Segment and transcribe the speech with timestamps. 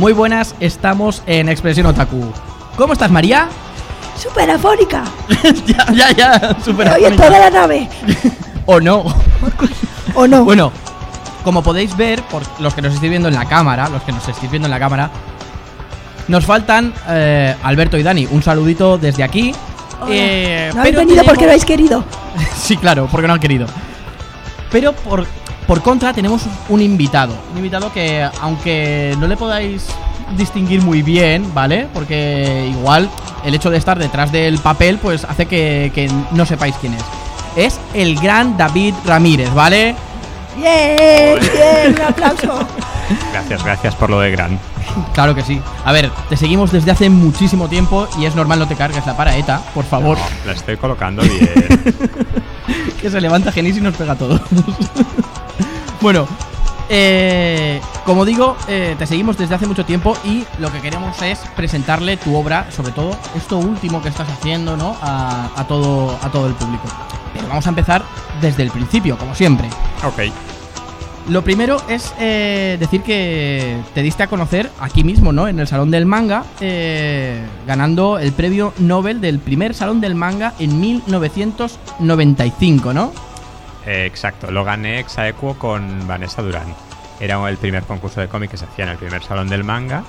[0.00, 2.32] Muy buenas, estamos en Expresión Otaku.
[2.74, 3.50] ¿Cómo estás, María?
[4.16, 5.04] Super afónica.
[5.66, 7.86] ya, ya, ya, super oye toda la nave.
[8.64, 9.04] O no.
[10.14, 10.42] ¿O no?
[10.42, 10.72] Bueno,
[11.44, 14.26] como podéis ver, por los que nos estéis viendo en la cámara, los que nos
[14.26, 15.10] estéis viendo en la cámara,
[16.28, 18.26] nos faltan eh, Alberto y Dani.
[18.30, 19.52] Un saludito desde aquí.
[20.08, 22.04] Eh, no habéis pero venido porque no habéis querido.
[22.56, 23.66] Sí, claro, porque no han querido.
[24.72, 25.26] Pero por,
[25.70, 27.32] por contra tenemos un invitado.
[27.52, 29.86] Un invitado que, aunque no le podáis
[30.36, 31.86] distinguir muy bien, ¿vale?
[31.94, 33.08] Porque igual
[33.44, 37.04] el hecho de estar detrás del papel, pues hace que, que no sepáis quién es.
[37.54, 39.94] Es el gran David Ramírez, ¿vale?
[40.56, 42.66] Bien, bien, un aplauso.
[43.32, 44.58] Gracias, gracias por lo de Gran.
[45.14, 45.60] Claro que sí.
[45.84, 49.16] A ver, te seguimos desde hace muchísimo tiempo y es normal no te cargues la
[49.16, 50.16] paraeta, por favor.
[50.46, 51.48] La estoy colocando bien.
[53.00, 54.40] que se levanta Genis y nos pega a todos.
[56.00, 56.26] bueno,
[56.88, 61.38] eh, como digo, eh, te seguimos desde hace mucho tiempo y lo que queremos es
[61.56, 64.96] presentarle tu obra, sobre todo esto último que estás haciendo, ¿no?
[65.00, 66.84] A, a todo, a todo el público.
[67.32, 68.02] Pero vamos a empezar
[68.40, 69.68] desde el principio, como siempre.
[70.04, 70.32] ok.
[71.28, 75.46] Lo primero es eh, decir que te diste a conocer aquí mismo, ¿no?
[75.46, 80.54] En el Salón del Manga, eh, ganando el premio Nobel del primer Salón del Manga
[80.58, 83.12] en 1995, ¿no?
[83.86, 86.74] Eh, exacto, lo gané ex aequo con Vanessa Durán.
[87.18, 90.04] Era el primer concurso de cómic que se hacía en el primer salón del manga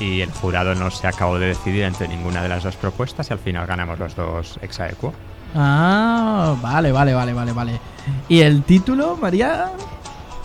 [0.00, 3.32] y el jurado no se acabó de decidir entre ninguna de las dos propuestas y
[3.32, 5.12] al final ganamos los dos ex aequo.
[5.54, 7.80] Ah, vale, vale, vale, vale, vale.
[8.28, 9.70] ¿Y el título, María?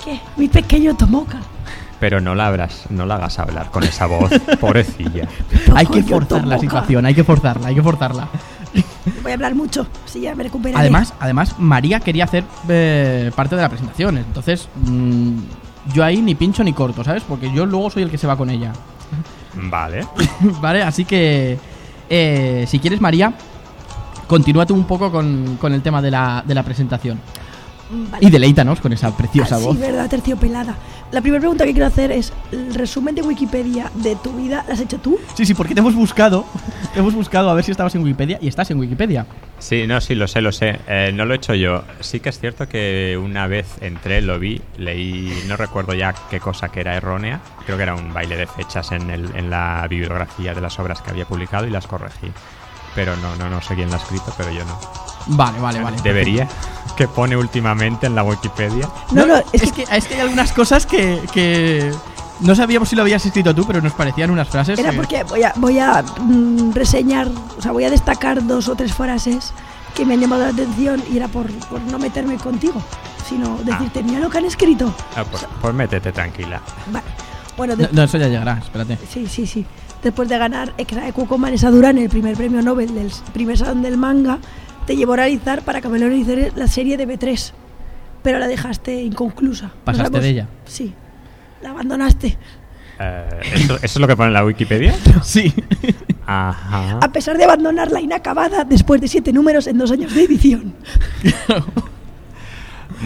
[0.03, 0.19] ¿Qué?
[0.35, 1.39] Mi pequeño Tomoka.
[1.99, 5.27] Pero no la, abras, no la hagas hablar con esa voz, pobrecilla.
[5.73, 8.27] Hay que forzar la situación, hay que forzarla, hay que forzarla.
[9.21, 10.79] Voy a hablar mucho, si ya me recuperaré.
[10.79, 15.37] Además, además María quería hacer eh, parte de la presentación, entonces mm,
[15.93, 17.23] yo ahí ni pincho ni corto, ¿sabes?
[17.23, 18.73] Porque yo luego soy el que se va con ella.
[19.53, 20.07] Vale.
[20.61, 21.57] vale, así que
[22.09, 23.33] eh, si quieres, María,
[24.27, 27.19] continúa tú un poco con, con el tema de la, de la presentación.
[27.89, 28.25] Vale.
[28.25, 29.75] Y deleítanos con esa preciosa Ah, voz.
[29.75, 30.75] Sí, verdad, terciopelada.
[31.11, 34.73] La primera pregunta que quiero hacer es: ¿el resumen de Wikipedia de tu vida lo
[34.73, 35.19] has hecho tú?
[35.35, 36.45] Sí, sí, porque te hemos buscado.
[36.93, 39.27] Te hemos buscado a ver si estabas en Wikipedia y estás en Wikipedia.
[39.59, 40.79] Sí, no, sí, lo sé, lo sé.
[40.87, 41.83] Eh, no lo he hecho yo.
[41.99, 46.39] Sí que es cierto que una vez entré, lo vi, leí, no recuerdo ya qué
[46.39, 47.39] cosa que era errónea.
[47.65, 51.01] Creo que era un baile de fechas en, el- en la bibliografía de las obras
[51.01, 52.31] que había publicado y las corregí.
[52.95, 54.79] Pero no, no, no sé quién la ha escrito, pero yo no.
[55.27, 55.97] Vale, vale, vale.
[56.01, 56.47] Debería.
[56.95, 58.87] Que pone últimamente en la Wikipedia.
[59.11, 61.91] No, no, es, es, que, es que hay algunas cosas que, que
[62.39, 64.79] no sabíamos si lo habías escrito tú, pero nos parecían unas frases.
[64.79, 68.69] Era que- porque voy a, voy a mm, reseñar, o sea, voy a destacar dos
[68.69, 69.51] o tres frases
[69.93, 72.81] que me han llamado la atención y era por, por no meterme contigo,
[73.27, 74.93] sino decirte, mira lo que han escrito.
[75.17, 76.61] Ah, pues, pues métete tranquila.
[76.87, 77.05] Vale.
[77.57, 78.97] Bueno, No, de- no, eso ya llegará, espérate.
[79.11, 79.65] sí, sí, sí.
[80.05, 83.97] Después de ganar Exaequo con Vanessa Durán el primer premio Nobel del primer salón del
[83.97, 84.37] manga,
[84.85, 87.53] te llevó a realizar para que me lo realizara la serie de B3,
[88.21, 89.71] pero la dejaste inconclusa.
[89.83, 90.47] ¿Pasaste sabemos- de ella?
[90.65, 90.93] Sí.
[91.63, 92.37] La abandonaste.
[92.99, 94.93] Eh, ¿eso, eso es lo que pone en la Wikipedia?
[95.23, 95.51] Sí.
[96.27, 96.99] Ajá.
[97.01, 100.75] A pesar de abandonarla inacabada después de siete números en dos años de edición.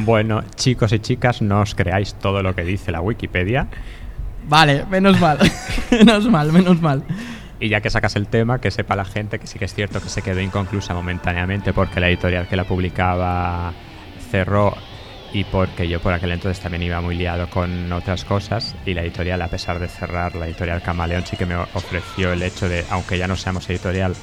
[0.03, 3.67] Bueno, chicos y chicas, no os creáis todo lo que dice la Wikipedia.
[4.49, 5.37] Vale, menos mal.
[5.91, 7.03] menos mal, menos mal.
[7.59, 10.01] Y ya que sacas el tema, que sepa la gente que sí que es cierto
[10.01, 13.73] que se quedó inconclusa momentáneamente porque la editorial que la publicaba
[14.31, 14.75] cerró
[15.33, 19.01] y porque yo por aquel entonces también iba muy liado con otras cosas y la
[19.01, 22.85] editorial, a pesar de cerrar, la editorial Camaleón sí que me ofreció el hecho de,
[22.89, 24.15] aunque ya no seamos editorial,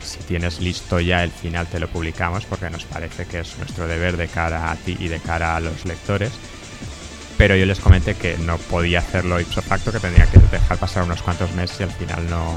[0.00, 3.86] si tienes listo ya el final te lo publicamos porque nos parece que es nuestro
[3.86, 6.32] deber de cara a ti y de cara a los lectores.
[7.38, 11.02] Pero yo les comenté que no podía hacerlo ipso facto, que tendría que dejar pasar
[11.02, 12.54] unos cuantos meses y al final no,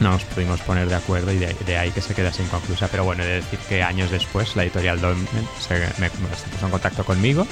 [0.00, 2.88] no nos pudimos poner de acuerdo y de, de ahí que se quedase inconclusa.
[2.88, 5.28] Pero bueno, he de decir que años después la editorial Dolmen
[5.60, 7.46] se, me, se puso en contacto conmigo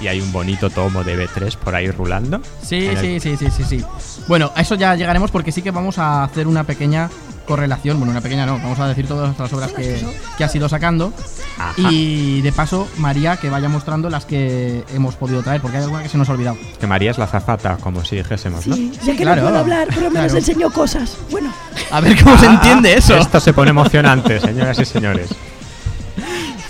[0.00, 2.40] y hay un bonito tomo de B3 por ahí rulando.
[2.62, 3.84] Sí, sí, el- sí, sí, sí, sí.
[4.28, 7.10] Bueno, a eso ya llegaremos porque sí que vamos a hacer una pequeña
[7.46, 7.98] correlación.
[7.98, 10.04] Bueno, una pequeña no, vamos a decir todas las obras que,
[10.36, 11.12] que has ido sacando.
[11.58, 11.72] Ajá.
[11.90, 16.02] Y de paso, María, que vaya mostrando las que hemos podido traer, porque hay alguna
[16.02, 16.58] que se nos ha olvidado.
[16.78, 18.76] Que María es la zafata, como si dijésemos, ¿no?
[18.76, 19.42] Sí, ya que claro.
[19.42, 20.36] no puedo hablar, pero me Claro.
[20.36, 21.16] enseñó cosas.
[21.30, 21.52] Bueno,
[21.90, 23.16] A ver cómo se Ah, entiende eso.
[23.16, 25.30] Esto se pone emocionante, señoras y señores.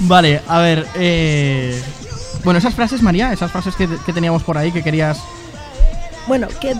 [0.00, 0.86] Vale, a ver.
[0.94, 1.82] Eh...
[2.44, 5.18] Bueno, esas frases, María, esas frases que, que teníamos por ahí que querías
[6.26, 6.74] Bueno, que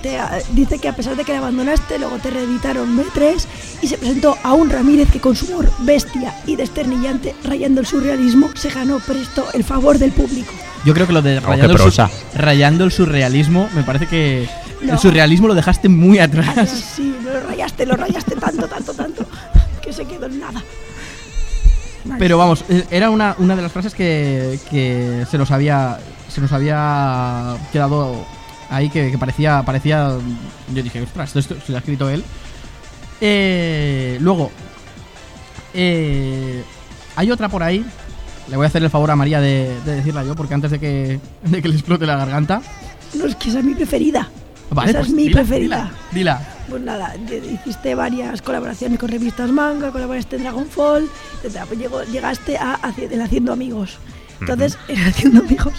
[0.00, 0.16] te,
[0.52, 3.44] dice que a pesar de que le abandonaste, luego te reeditaron B3
[3.82, 7.86] y se presentó a un Ramírez que con su humor bestia y desternillante, rayando el
[7.86, 10.52] surrealismo, se ganó presto el favor del público.
[10.84, 14.48] Yo creo que lo de rayando, el, sur- rayando el surrealismo, me parece que
[14.82, 14.92] No.
[14.92, 16.70] el surrealismo lo dejaste muy Ah, atrás.
[16.94, 19.26] sí, lo rayaste, lo rayaste tanto, tanto, tanto,
[19.82, 20.62] que se quedó en nada.
[22.18, 26.40] Pero vamos, eh, era una, una de las frases que, que se nos había se
[26.40, 28.24] nos había quedado
[28.72, 30.16] ahí que, que parecía parecía
[30.74, 32.24] yo dije ostras esto, esto lo ha escrito él
[33.20, 34.50] Eh, luego
[35.74, 36.62] eh,
[37.16, 37.84] hay otra por ahí
[38.48, 40.80] le voy a hacer el favor a María de, de decirla yo porque antes de
[40.80, 42.60] que, de que le explote la garganta
[43.14, 44.28] No, es que esa es mi preferida.
[44.70, 45.92] Vale, esa pues es mi dila, preferida.
[46.12, 46.48] dila, dila.
[46.70, 47.14] Pues nada,
[47.52, 51.66] hiciste varias colaboraciones con revistas manga, colaboraste en Dragonfall, etcétera.
[51.66, 53.98] Pues llegaste a el Haciendo Amigos.
[54.40, 55.74] Entonces, en Haciendo Amigos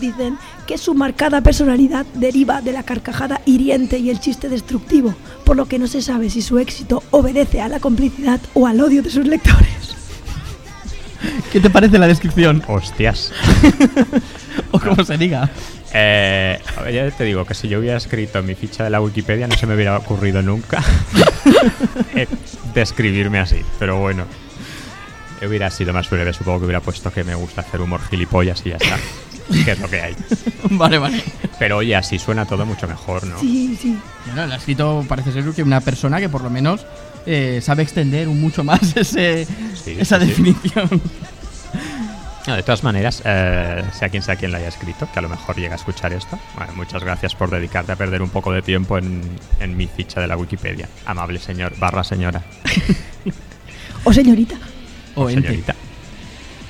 [0.00, 5.14] dicen que su marcada personalidad deriva de la carcajada hiriente y el chiste destructivo,
[5.44, 8.80] por lo que no se sabe si su éxito obedece a la complicidad o al
[8.80, 9.96] odio de sus lectores.
[11.52, 12.62] ¿qué te parece la descripción?
[12.66, 13.32] Hostias.
[14.70, 15.50] o como se diga
[15.92, 19.00] Eh, a ver, ya te digo que si yo hubiera escrito mi ficha de la
[19.00, 20.82] Wikipedia no se me hubiera ocurrido nunca
[22.14, 22.26] eh,
[22.74, 23.62] describirme así.
[23.78, 24.24] Pero bueno,
[25.46, 26.32] hubiera sido más breve.
[26.32, 28.98] Supongo que hubiera puesto que me gusta hacer humor gilipollas y ya está.
[29.64, 30.16] que es lo que hay.
[30.70, 31.22] vale vale
[31.58, 33.38] Pero oye, así suena todo mucho mejor, ¿no?
[33.40, 33.96] Sí, sí.
[34.26, 36.84] Bueno, el ha escrito parece ser que una persona que por lo menos
[37.26, 40.28] eh, sabe extender un mucho más ese, Sí, esa sí, sí.
[40.30, 40.88] definición.
[42.46, 45.28] No, de todas maneras, eh, sea quien sea quien lo haya escrito, que a lo
[45.28, 48.62] mejor llega a escuchar esto, bueno, muchas gracias por dedicarte a perder un poco de
[48.62, 49.20] tiempo en,
[49.60, 50.88] en mi ficha de la Wikipedia.
[51.04, 52.42] Amable señor, barra señora
[54.04, 54.56] O señorita.
[55.14, 55.42] O ente.
[55.48, 55.74] señorita.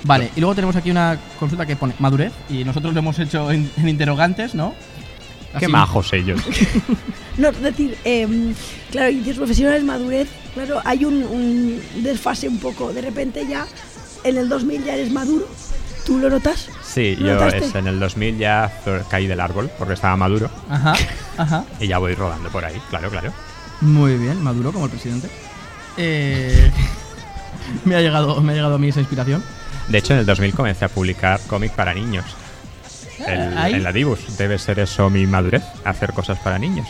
[0.09, 3.53] Vale, y luego tenemos aquí una consulta que pone madurez y nosotros lo hemos hecho
[3.53, 4.75] en, en interrogantes, ¿no?
[5.59, 5.73] Qué Así.
[5.73, 6.41] majos ellos.
[7.39, 8.53] No, es decir, em,
[8.91, 12.93] claro, inicios profesionales, madurez, claro, hay un, un desfase un poco.
[12.93, 13.65] De repente ya,
[14.25, 15.47] en el 2000 ya eres maduro.
[16.05, 16.69] ¿Tú lo notas?
[16.83, 18.73] Sí, ¿Lo yo es, en el 2000 ya
[19.09, 20.95] caí del árbol porque estaba maduro Ajá,
[21.37, 21.65] ajá.
[21.81, 23.33] y ya voy rodando por ahí, claro, claro.
[23.83, 25.29] Muy bien, maduro como el presidente.
[25.97, 26.73] Eh,
[27.85, 29.45] me, ha llegado, me ha llegado a mí esa inspiración.
[29.89, 32.25] De hecho, en el 2000 comencé a publicar cómic para niños.
[33.27, 33.75] El- ahí.
[33.75, 34.37] en la Dibus.
[34.39, 36.87] Debe ser eso mi madurez, hacer cosas para niños.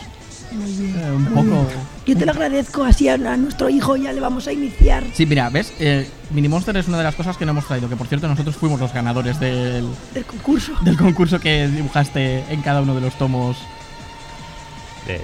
[0.51, 1.67] Eh, un poco...
[2.07, 5.27] Yo te lo agradezco, así a, a nuestro hijo ya le vamos a iniciar Sí,
[5.27, 5.71] mira, ¿ves?
[5.79, 8.55] Eh, Minimonster es una de las cosas que no hemos traído, que por cierto nosotros
[8.55, 10.73] fuimos los ganadores del, el concurso.
[10.81, 13.57] del concurso que dibujaste en cada uno de los tomos.
[15.07, 15.21] Eh,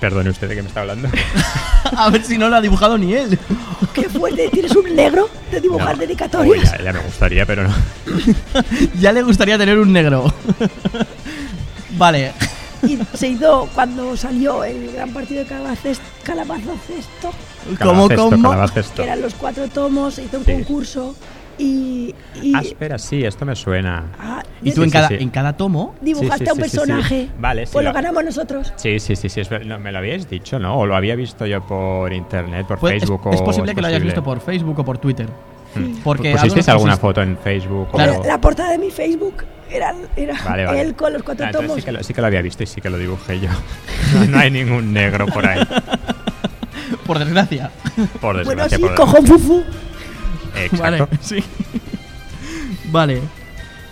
[0.00, 1.08] perdone usted de qué me está hablando.
[1.96, 3.38] A ver si no lo ha dibujado ni él.
[3.94, 6.00] Qué fuerte, ¿tienes un negro de dibujar No.
[6.00, 6.72] dedicatorias?
[6.74, 7.74] Oh, ya, ya me gustaría, pero no.
[9.00, 10.32] ya le gustaría tener un negro.
[11.96, 12.32] vale.
[12.82, 17.32] Y se hizo cuando salió el gran partido de Calabacest- Calabazo Cesto,
[17.82, 18.50] ¿Cómo, cómo?
[18.50, 18.96] calabacesto.
[18.96, 20.52] que eran los cuatro tomos, se hizo un Sí.
[20.52, 21.14] concurso
[21.58, 24.04] y, y- Ah, espera, sí, esto me suena.
[24.18, 25.16] ah, Y tú Sí, en, sí, cada, sí.
[25.20, 25.94] en cada tomo...
[26.00, 26.76] dibujaste Sí, sí, a un sí, sí, sí.
[26.78, 27.28] personaje.
[27.38, 28.72] Vale, sí, Pues lo lo- ganamos nosotros.
[28.76, 30.78] Sí, sí, sí, sí, es no, me lo habíais dicho, ¿no?
[30.78, 33.20] O lo había visto yo por internet, por Fue- es- Facebook.
[33.32, 35.26] es, o posible que lo hayas visto por Facebook o por Twitter.
[35.74, 35.96] Hmm.
[36.04, 37.90] Porque ¿Pusisteis alguna foto en Facebook?
[37.92, 38.20] Claro.
[38.20, 38.24] o...
[38.26, 40.80] La portada de mi Facebook era, era Vale, vale.
[40.80, 41.74] él con los cuatro Ah, tomos.
[41.76, 43.48] sí que, lo, sí que lo había visto y sí que lo dibujé yo.
[44.14, 45.60] No, no hay ningún negro por ahí.
[47.06, 47.70] Por desgracia.
[48.20, 48.76] Por bueno, desgracia.
[48.78, 49.62] sí, por cojón fufu.
[50.56, 51.06] Exacto.
[51.06, 51.42] Vale, sí.
[52.90, 53.20] vale.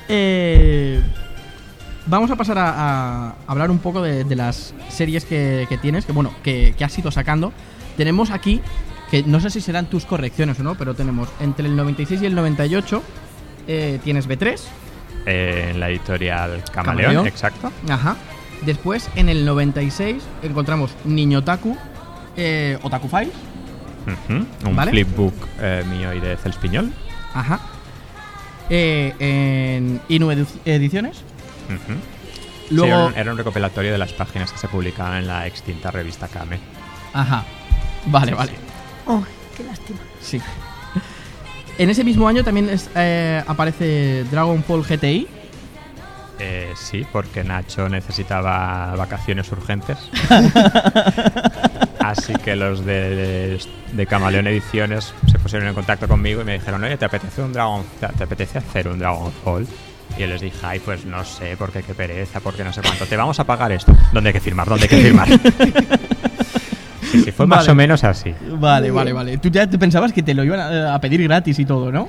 [0.09, 1.00] Eh,
[2.06, 2.71] vamos a pasar a,
[3.30, 6.85] a hablar un poco de, de las series que, que tienes, que bueno, que, que
[6.85, 7.52] has ido sacando.
[7.97, 8.61] Tenemos aquí,
[9.11, 12.26] que no sé si serán tus correcciones o no, pero tenemos entre el 96 y
[12.26, 13.02] el 98
[13.68, 14.61] eh, tienes B3.
[15.26, 17.26] Eh, en la editorial Camaleón, Camaleón.
[17.26, 17.73] exacto.
[17.88, 18.16] Ajá.
[18.66, 21.76] Después, en el 96, encontramos Niño Otaku,
[22.37, 23.33] eh, Otaku Files.
[24.29, 24.91] Un Vale.
[24.91, 26.93] flipbook eh, mío y de Celspiñol.
[27.35, 27.61] Ajá.
[28.71, 31.19] Eh, en Inu Edu- Ediciones.
[31.69, 32.87] Sí, Luego.
[32.95, 36.29] era, un, era un recopilatorio de las páginas que se publicaban en la extinta revista
[36.29, 36.59] Kame.
[37.13, 37.45] Ajá.
[38.07, 38.51] Vale, Sí, vale.
[38.53, 38.57] sí.
[39.07, 39.23] Oh,
[39.57, 39.99] qué lástima.
[40.21, 40.41] Sí.
[41.79, 45.27] En ese mismo año también es- eh, aparece Dragon Ball GTI.
[46.41, 49.99] Eh, sí, porque Nacho necesitaba vacaciones urgentes.
[52.00, 53.59] Así que los de,
[53.93, 57.53] de Camaleón Ediciones se pusieron en contacto conmigo y me dijeron, oye, ¿te apetece un
[57.53, 59.67] Dragon te, te apetece hacer un Dragon Ball?
[60.17, 63.07] Y yo les dije, ay, pues no sé, porque qué pereza, porque no sé cuánto.
[63.07, 63.97] Te vamos a pagar esto.
[64.12, 64.69] ¿Dónde hay que firmar?
[64.69, 65.29] ¿Dónde hay que firmar?
[67.11, 67.73] sí, sí, fue más Vale.
[67.73, 68.35] o menos así.
[68.59, 69.38] Vale, vale, vale.
[69.38, 72.09] Tú ya te pensabas que te lo iban a, a pedir gratis y todo, ¿no?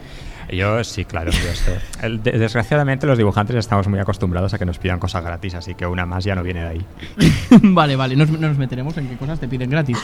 [0.49, 1.31] Yo sí, claro.
[1.31, 1.79] yo sé.
[2.01, 5.73] El- de- desgraciadamente los dibujantes estamos muy acostumbrados a que nos pidan cosas gratis, así
[5.75, 6.85] que una más ya no viene de ahí.
[7.61, 9.97] vale, vale, no nos, no nos meteremos en qué cosas te piden gratis.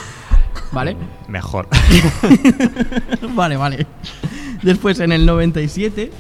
[0.72, 0.96] ¿Vale?
[1.28, 1.68] Mejor.
[3.36, 3.86] vale, vale.
[4.62, 6.12] Después, en el 97,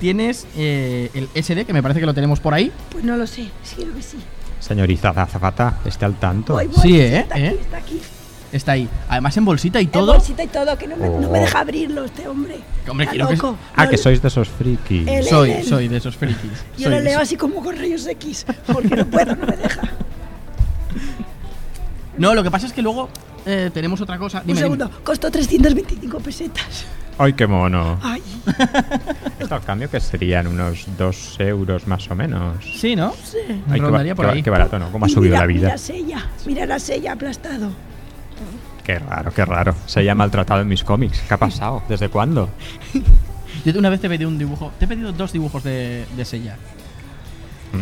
[0.00, 2.72] tienes eh, el SD, que me parece que lo tenemos por ahí.
[2.90, 4.18] Pues no lo sé, sí, creo que sí.
[4.58, 6.54] Señorita Azafata, esté al tanto.
[6.54, 7.18] Voy, voy, Sí, ¿eh?
[7.20, 7.56] Está aquí, ¿eh?
[7.60, 8.00] está aquí.
[8.52, 8.88] Está ahí.
[9.08, 10.12] Además, en bolsita y En todo.
[10.12, 11.42] bolsita y todo, que no me, no me Oh.
[11.42, 12.56] deja abrirlo este hombre.
[12.88, 13.56] Hombre, quiero que- loco.
[13.76, 15.06] Ah, que sois de esos frikis.
[15.06, 16.50] El- Soy, el- soy de esos frikis.
[16.76, 19.82] Yo Soy lo leo así como con rayos X, porque no puedo, no me deja.
[22.18, 23.08] No, lo que pasa es que luego
[23.46, 24.40] eh, tenemos otra cosa.
[24.40, 24.60] Dime, Un dime.
[24.60, 26.84] segundo, costó 325 pesetas.
[27.18, 27.98] ¡Ay, qué mono!
[28.02, 28.22] Ay,
[29.38, 32.56] Esto al cambio que serían unos 2 euros más o menos.
[32.76, 33.12] Sí, ¿no?
[33.22, 33.38] sí.
[33.70, 34.42] Ay, qué, por qué ahí.
[34.42, 34.90] qué barato, ¿no?
[34.90, 35.66] ¿Cómo ha subido mira, la vida?
[35.68, 37.70] Mira Sella, mira la Sella aplastado.
[38.84, 39.74] Qué raro, qué raro.
[39.86, 41.20] Se haya maltratado en mis cómics.
[41.26, 41.82] ¿Qué ha pasado?
[41.88, 42.48] ¿Desde cuándo?
[43.64, 44.72] Yo una vez te pedí un dibujo.
[44.78, 46.56] Te he pedido dos dibujos de, de Sella.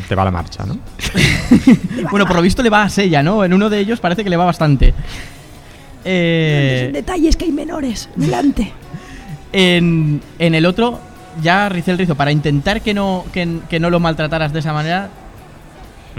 [0.06, 0.78] Te va la marcha, ¿no?
[2.10, 3.44] Bueno, por lo visto le va a Sella, ¿no?
[3.44, 4.92] En uno de ellos parece que le va bastante.
[6.04, 8.08] Eh, Detalles que hay menores.
[8.16, 8.72] Delante.
[9.52, 11.00] en, en el otro,
[11.42, 15.10] ya Rizel Rizo, para intentar que no, que, que no lo maltrataras de esa manera,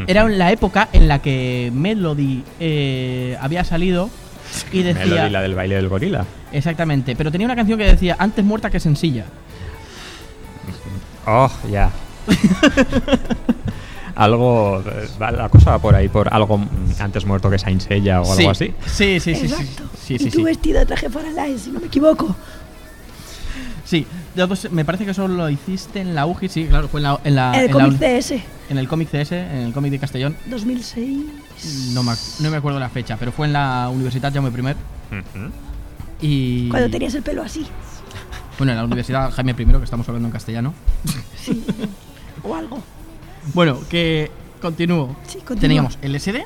[0.08, 4.10] era en la época en la que Melody eh, había salido
[4.72, 5.06] y decía...
[5.06, 6.26] Melody, la del baile del gorila.
[6.52, 9.26] Exactamente, pero tenía una canción que decía antes muerta que sencilla.
[11.26, 11.92] Oh, ya.
[14.20, 14.84] algo.
[14.86, 16.68] eh, La cosa va por ahí, por algo mm,
[17.00, 18.42] antes muerto que Saint Seiya o sí.
[18.42, 18.74] algo así.
[18.86, 19.48] Sí, sí, sí.
[19.48, 19.54] sí.
[19.54, 19.84] Exacto.
[20.04, 22.36] Sí, y sí, tu vestido de traje Faralaes, si no me equivoco.
[23.86, 27.00] Sí, yo, pues, me parece que eso lo hiciste en la UGI, sí, claro, fue
[27.00, 28.32] en la, en la, el en cómic CS,
[28.70, 30.36] en el cómic CS, en el cómic de Castellón.
[30.46, 31.26] 2006.
[31.94, 34.76] No me, no me acuerdo la fecha, pero fue en la Universidad Jaume I.
[36.22, 36.70] Y.
[36.70, 37.66] Cuando tenías el pelo así.
[38.58, 40.74] Bueno, en la Universidad Jaime I, que estamos hablando en castellano.
[41.38, 41.64] Sí.
[42.44, 42.82] o algo.
[43.54, 45.16] Bueno, que continúo.
[45.28, 45.62] Sí, continúa.
[45.62, 46.46] Teníamos el SD.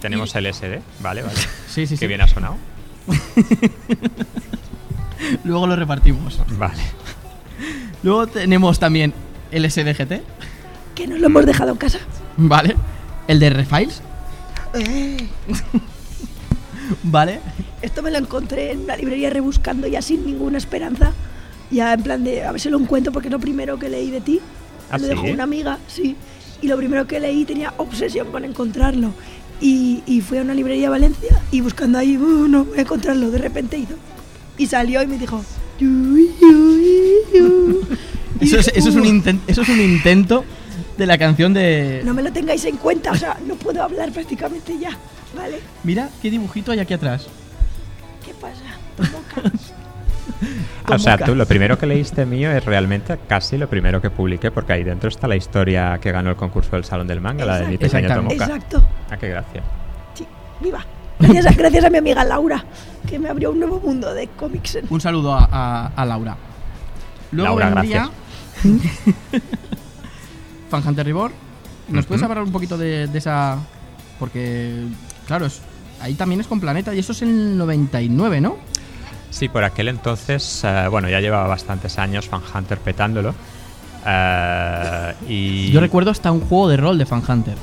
[0.00, 1.38] Tenemos el SD, vale, vale.
[1.68, 2.06] Sí, sí, sí.
[2.06, 2.56] bien ha sonado.
[5.44, 6.40] Luego lo repartimos.
[6.58, 6.82] Vale.
[8.02, 9.14] Luego tenemos también
[9.50, 10.22] el SDGT.
[10.94, 11.98] Que nos lo hemos dejado en casa.
[12.36, 12.76] Vale.
[13.28, 14.00] El de Refiles.
[14.74, 15.16] Eh,
[17.02, 17.40] Vale.
[17.82, 21.12] esto me lo encontré en una librería rebuscando ya sin ninguna esperanza.
[21.70, 24.10] Ya en plan de, a ver si lo encuentro porque es lo primero que leí
[24.10, 24.40] de ti.
[24.90, 25.32] ¿Ah, lo dejó sí?
[25.32, 26.14] una amiga, sí.
[26.62, 29.12] Y lo primero que leí tenía obsesión con encontrarlo.
[29.60, 32.82] Y, y fui a una librería de Valencia y buscando ahí, "Uh, no voy a
[32.82, 33.30] encontrarlo.
[33.30, 33.94] De repente hizo.
[34.58, 35.42] Y salió y me dijo.
[35.80, 35.88] "Yu,
[36.40, 36.80] yu,
[37.34, 37.80] yu".
[38.40, 40.44] Y Eso es, dije, eso, es un inten- eso es un intento
[40.96, 42.02] de la canción de.
[42.04, 44.90] No me lo tengáis en cuenta, o sea, no puedo hablar prácticamente ya,
[45.36, 45.60] ¿vale?
[45.84, 47.26] Mira qué dibujito hay aquí atrás.
[48.24, 48.62] ¿Qué pasa?
[48.96, 49.56] Tomoka.
[50.88, 54.50] O sea, tú lo primero que leíste mío es realmente casi lo primero que publiqué,
[54.52, 57.58] porque ahí dentro está la historia que ganó el concurso del Salón del Manga, la
[57.58, 58.06] de mi pequeño.
[58.14, 58.34] Tomoka.
[58.34, 58.84] Exacto.
[59.10, 59.62] Ah, qué gracia.
[60.14, 60.24] Sí,
[60.60, 60.84] viva.
[61.18, 62.64] Gracias a, gracias a mi amiga Laura,
[63.08, 64.76] que me abrió un nuevo mundo de cómics.
[64.76, 66.36] en- Un saludo a, a- a Laura.
[67.32, 68.10] Luego Laura, vendría
[70.70, 71.32] Fan Hunter Reborn.
[71.88, 73.58] ¿Nos puedes hablar un poquito de, de esa...?
[74.18, 74.82] Porque,
[75.26, 75.60] claro, es-
[76.00, 78.56] ahí también es con Planeta y eso es en el 99, ¿no?
[79.30, 83.34] Sí, por aquel entonces, eh, bueno, ya llevaba bastantes años Fan Hunter petándolo.
[84.06, 87.56] eh, y Yo recuerdo hasta un juego de rol de Fan Hunter.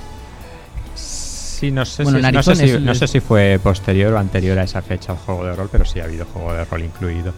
[0.96, 3.60] Sí, no sé, Bueno, si, no, sé Narizón si, es el- no sé si fue
[3.64, 6.54] posterior o anterior a esa fecha el juego de rol, pero sí ha habido juego
[6.54, 7.34] de rol incluido.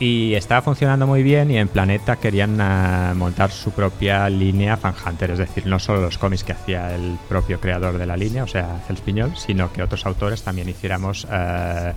[0.00, 4.94] Y estaba funcionando muy bien y en Planeta querían ah, montar su propia línea Fan
[5.06, 8.44] Hunter, es decir, no solo los cómics que hacía el propio creador de la línea,
[8.44, 11.92] o sea, Cels Piñol, sino que otros autores también hiciéramos eh,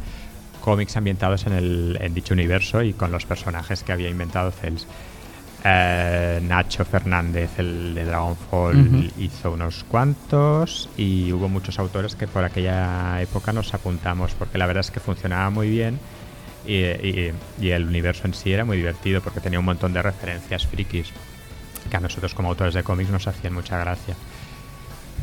[0.60, 4.86] cómics ambientados en, el, en dicho universo y con los personajes que había inventado Cels.
[5.64, 12.44] Eh, Nacho Fernández, el de Dragonfall, hizo unos cuantos y hubo muchos autores que por
[12.44, 16.00] aquella época nos apuntamos porque la verdad es que funcionaba muy bien
[16.66, 20.02] y, y- y el universo en sí era muy divertido porque tenía un montón de
[20.02, 21.12] referencias frikis
[21.90, 24.16] que a nosotros como autores de cómics nos hacían mucha gracia.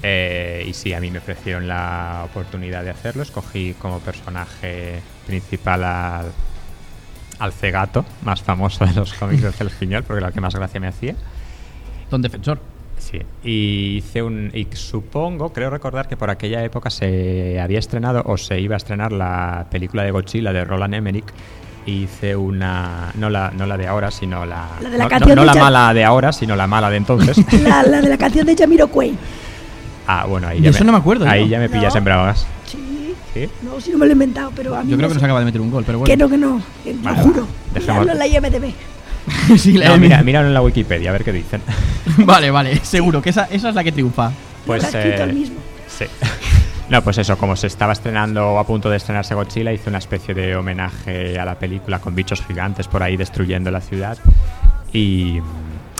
[0.02, 3.22] Eh, y sí, a mí me ofrecieron la oportunidad de hacerlo.
[3.22, 6.32] Escogí como personaje principal al,
[7.38, 10.54] al cegato, más famoso de los cómics de Cels Piñol, porque era el que más
[10.54, 11.14] gracia me hacía.
[12.10, 12.60] Don Defensor.
[13.00, 14.50] Sí, y hice un.
[14.54, 18.76] Y supongo, creo recordar que por aquella época se había estrenado o se iba a
[18.76, 21.24] estrenar la película de Godzilla de Roland Emmerich.
[21.86, 23.10] Y hice una.
[23.14, 24.68] No la, no la de ahora, sino la.
[24.82, 26.66] La de la no- no- canción no de la Jack- mala de ahora, sino la
[26.66, 27.36] mala de entonces.
[27.62, 29.14] La, la de la canción de Jamiroquai.
[30.06, 30.70] ah, bueno, ahí ya.
[30.70, 31.98] eso no me acuerdo Ahí ya me pillas No.
[31.98, 32.46] en bravas.
[32.66, 33.14] Sí.
[33.32, 33.48] ¿Sí?
[33.62, 35.22] No, si no me lo he inventado, pero a mí Yo creo me que nos
[35.24, 36.10] acaba de meter un gol, pero bueno.
[36.10, 36.60] Que no, que no.
[36.84, 37.46] que- Lo Vale, juro.
[37.72, 38.74] dejemos- en la IMDB.
[39.58, 41.60] Sí, la No, mira, míralo en la Wikipedia, a ver qué dicen.
[42.18, 44.32] Vale, vale, seguro que esa, esa es la que triunfa.
[44.66, 45.56] Pues, eh, mismo.
[45.86, 46.06] Sí.
[46.88, 49.98] No, pues eso, como se estaba estrenando o a punto de estrenarse Godzilla, hizo una
[49.98, 54.18] especie de homenaje a la película con bichos gigantes por ahí destruyendo la ciudad
[54.92, 55.40] y,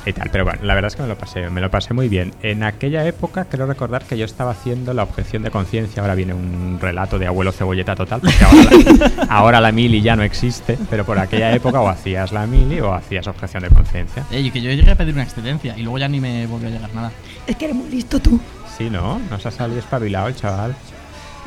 [0.07, 0.31] y tal.
[0.31, 2.33] Pero bueno, la verdad es que me lo pasé, me lo pasé muy bien.
[2.43, 6.03] En aquella época creo recordar que yo estaba haciendo la objeción de conciencia.
[6.03, 10.17] Ahora viene un relato de abuelo cebolleta total, porque ahora la, ahora la mili ya
[10.17, 14.25] no existe, pero por aquella época o hacías la mili o hacías objeción de conciencia.
[14.31, 16.71] Ey, que yo llegué a pedir una excedencia y luego ya ni me volvió a
[16.71, 17.13] llegar nada.
[17.47, 18.41] Es que eres muy listo tú.
[18.77, 19.21] Sí, ¿no?
[19.31, 20.75] Nos ha salido espabilado el chaval.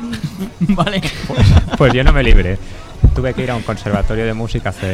[0.60, 1.02] vale.
[1.26, 1.46] Pues,
[1.76, 2.58] pues yo no me libré.
[3.14, 4.90] Tuve que ir a un conservatorio de música hacer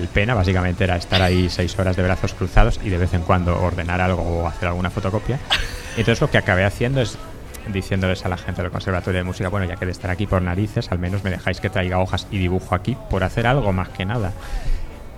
[0.00, 3.22] el pena, básicamente era estar ahí seis horas de brazos cruzados y de vez en
[3.22, 5.38] cuando ordenar algo o hacer alguna fotocopia.
[5.96, 7.18] Entonces lo que acabé haciendo es
[7.72, 10.40] diciéndoles a la gente del conservatorio de música, bueno, ya que de estar aquí por
[10.40, 13.90] narices, al menos me dejáis que traiga hojas y dibujo aquí por hacer algo más
[13.90, 14.32] que nada.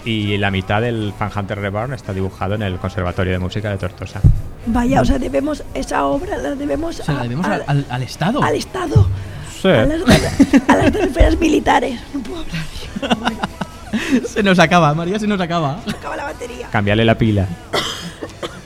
[0.05, 3.77] Y la mitad del Fan Hunter Reborn está dibujado en el conservatorio de música de
[3.77, 4.21] Tortosa.
[4.67, 7.87] Vaya, o sea, debemos esa obra la debemos, Se la a- debemos a- al, al-
[7.89, 8.43] al Estado.
[8.43, 9.07] al Estado,
[9.65, 12.01] A las, a las dos esferas militares.
[12.15, 13.33] No puedo hablar,
[14.27, 15.81] Se nos acaba, María, se nos acaba.
[15.85, 16.69] se acaba la batería.
[16.71, 17.47] Cambiarle la pila.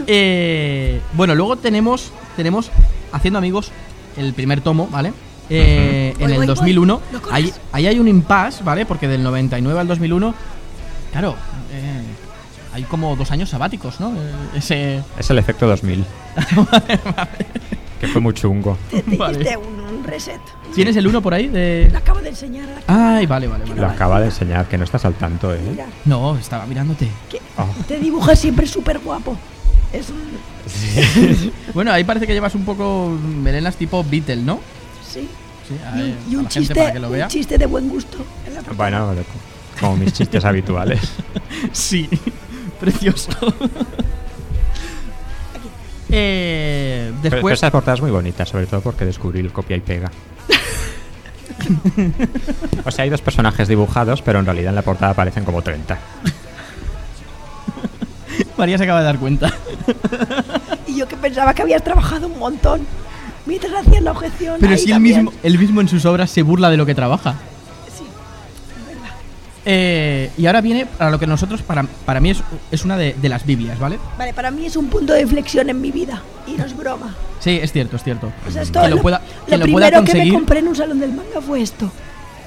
[0.06, 2.70] Eh, bueno, luego tenemos, tenemos
[3.12, 3.72] Haciendo Amigos,
[4.16, 5.12] el primer tomo, ¿vale?
[5.50, 6.46] Eh, en el voy, voy.
[6.46, 7.00] 2001.
[7.12, 7.36] No corras.
[7.36, 8.86] Ahí, ahí hay un impasse, ¿vale?
[8.86, 10.34] Porque del 99 al 2001,
[11.12, 11.36] claro,
[11.72, 12.02] eh,
[12.72, 14.10] hay como dos años sabáticos, ¿no?
[14.10, 15.02] Eh, ese...
[15.18, 16.04] Es el efecto 2000.
[18.04, 18.76] Que fue muy chungo.
[18.90, 19.34] Te, te Vale.
[19.40, 20.40] hiciste un, un reset.
[20.74, 21.48] ¿Tienes el uno por ahí?
[21.48, 21.88] De...
[21.90, 23.16] Lo acabo de enseñar a.
[23.16, 23.80] Ay, vale, vale, vale.
[23.80, 25.60] Lo acaba de enseñar, que no estás al tanto, ¿eh?
[25.70, 27.08] Mira, No, estaba mirándote.
[27.56, 27.66] Oh.
[27.86, 29.36] te dibujas siempre súper guapo.
[29.92, 30.22] Es un...
[31.74, 33.08] Bueno, ahí parece que llevas un poco
[33.42, 34.60] melenas tipo Beatle, ¿no?
[35.08, 35.28] Sí.
[35.68, 37.28] Sí, Y un, y a un chiste, para que lo un vea.
[37.28, 38.18] chiste de buen gusto.
[38.76, 39.14] Bueno,
[39.80, 41.00] como mis chistes habituales.
[41.72, 42.08] Sí,
[42.80, 43.30] precioso.
[46.14, 49.76] eh, Pero, pero después, esa portada es muy bonita, sobre todo porque descubrí el copia
[49.76, 50.10] y pega.
[52.84, 55.98] o sea, hay dos personajes dibujados, pero en realidad en la portada aparecen como 30.
[58.56, 59.52] María se acaba de dar cuenta.
[60.86, 62.86] Y yo que pensaba que habías trabajado un montón.
[63.46, 64.58] Mientras hacías la objeción.
[64.60, 65.24] Pero si él también.
[65.24, 67.34] mismo, él mismo en sus obras se burla de lo que trabaja.
[69.66, 73.14] Eh, y ahora viene para lo que nosotros, para, para mí es, es una de,
[73.14, 73.98] de las Biblias, ¿vale?
[74.18, 76.22] Vale, para mí es un punto de inflexión en mi vida.
[76.46, 77.14] Y no es broma.
[77.40, 78.30] Sí, es cierto, es cierto.
[78.46, 80.58] O sea, esto, Quien lo lo, pueda, lo quien lo primero pueda que me compré
[80.58, 81.90] en un salón del manga fue esto.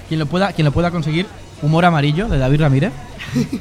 [0.08, 1.25] quien lo pueda, quien lo pueda conseguir,
[1.62, 2.91] Humor Amarillo de David Ramírez.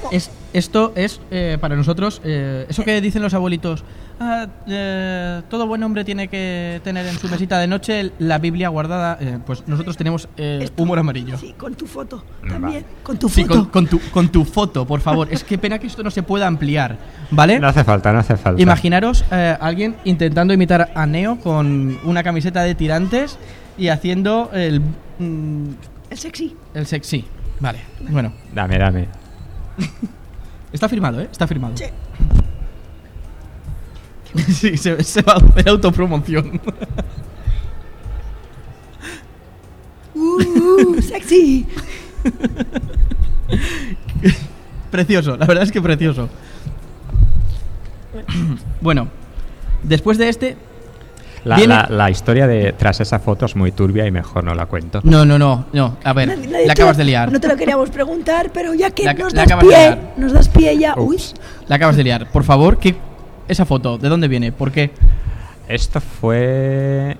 [0.00, 3.84] Como, Es, esto es eh, para nosotros, eh, eso que dicen los abuelitos,
[4.20, 8.68] "Ah, eh, todo buen hombre tiene que tener en su mesita de noche la Biblia
[8.68, 11.36] guardada, eh, pues nosotros tenemos eh, humor amarillo.
[11.38, 12.22] Sí, con tu foto.
[12.48, 12.84] También.
[13.02, 13.54] Con tu Sí, foto.
[13.54, 15.28] con, con tu, con tu foto, por favor.
[15.30, 16.98] Es que pena que esto no se pueda ampliar,
[17.30, 17.58] ¿vale?
[17.58, 18.60] No hace falta, no hace falta.
[18.62, 23.38] Imaginaros eh, alguien intentando imitar a Neo con una camiseta de tirantes
[23.78, 24.80] y haciendo el,
[25.18, 25.68] mm,
[26.10, 26.54] El sexy.
[26.74, 27.24] el sexy.
[27.60, 27.78] Vale,
[28.10, 28.32] bueno.
[28.54, 29.08] Dame, dame.
[30.72, 31.28] Está firmado, ¿eh?
[31.30, 31.76] Está firmado.
[31.76, 31.84] Sí.
[34.48, 36.58] Sí, se, se va a hacer autopromoción.
[40.14, 41.66] Uh, sexy.
[44.90, 46.30] precioso, la verdad es que precioso.
[48.80, 49.08] bueno,
[49.82, 50.56] después de este...
[51.44, 54.54] La, Viene- la- la historia de tras esa foto es muy turbia y mejor no
[54.54, 55.00] la cuento.
[55.02, 55.96] No, no, no, no.
[56.04, 57.32] A ver, la acabas lo- de liar.
[57.32, 60.48] No te lo queríamos preguntar, pero ya que La- nos das de pie, nos das
[60.48, 60.94] pie ya.
[60.96, 61.18] Uy.
[61.66, 62.30] La acabas de liar.
[62.30, 62.94] Por favor, ¿qué,
[63.48, 64.52] esa foto, ¿de dónde viene?
[64.52, 64.92] ¿Por qué?
[65.68, 67.16] Esto fue.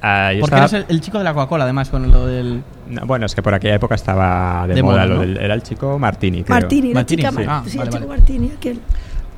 [0.00, 2.62] ah, yo Porque estaba- eres el, el chico de la Coca-Cola, además, con lo del...
[2.88, 4.94] No, bueno, es que por aquella época estaba de, De moda.
[4.94, 5.20] moda, lo ¿no?
[5.22, 6.44] del- era el chico Martini.
[6.44, 6.54] creo.
[6.60, 7.36] Martini, la Martini, chica sí.
[7.36, 8.18] Mar- Ah, sí, vale, el chico vale.
[8.20, 8.80] Martini, aquel.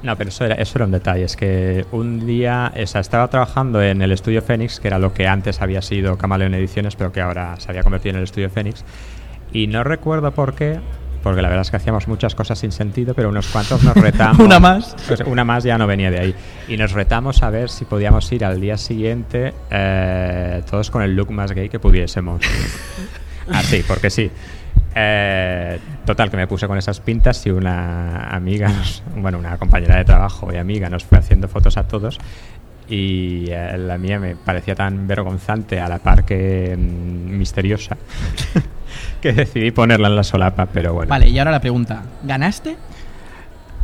[0.02, 1.24] No, pero eso era, eso era un detalle.
[1.24, 5.12] Es que un día o sea, estaba trabajando en el estudio Fénix, que era lo
[5.12, 8.48] que antes había sido Camaleón Ediciones, pero que ahora se había convertido en el estudio
[8.50, 8.84] Fénix.
[9.52, 10.78] Y no recuerdo por qué,
[11.22, 14.38] porque la verdad es que hacíamos muchas cosas sin sentido, pero unos cuantos nos retamos.
[14.38, 14.94] Una más.
[15.08, 16.34] Pues una más ya no venía de ahí.
[16.68, 21.16] Y nos retamos a ver si podíamos ir al día siguiente eh, todos con el
[21.16, 22.42] look más gay que pudiésemos.
[23.52, 24.30] Así, porque sí.
[24.94, 29.96] Eh, total, que me puse con esas pintas y una amiga, nos- bueno, una compañera
[29.96, 32.18] de trabajo y amiga nos fue haciendo fotos a todos
[32.88, 37.96] y eh, la mía me parecía tan vergonzante a la par que mm, misteriosa
[39.20, 41.10] que decidí ponerla en la solapa, pero bueno.
[41.10, 42.02] Vale, y ahora la pregunta.
[42.24, 42.76] ¿Ganaste?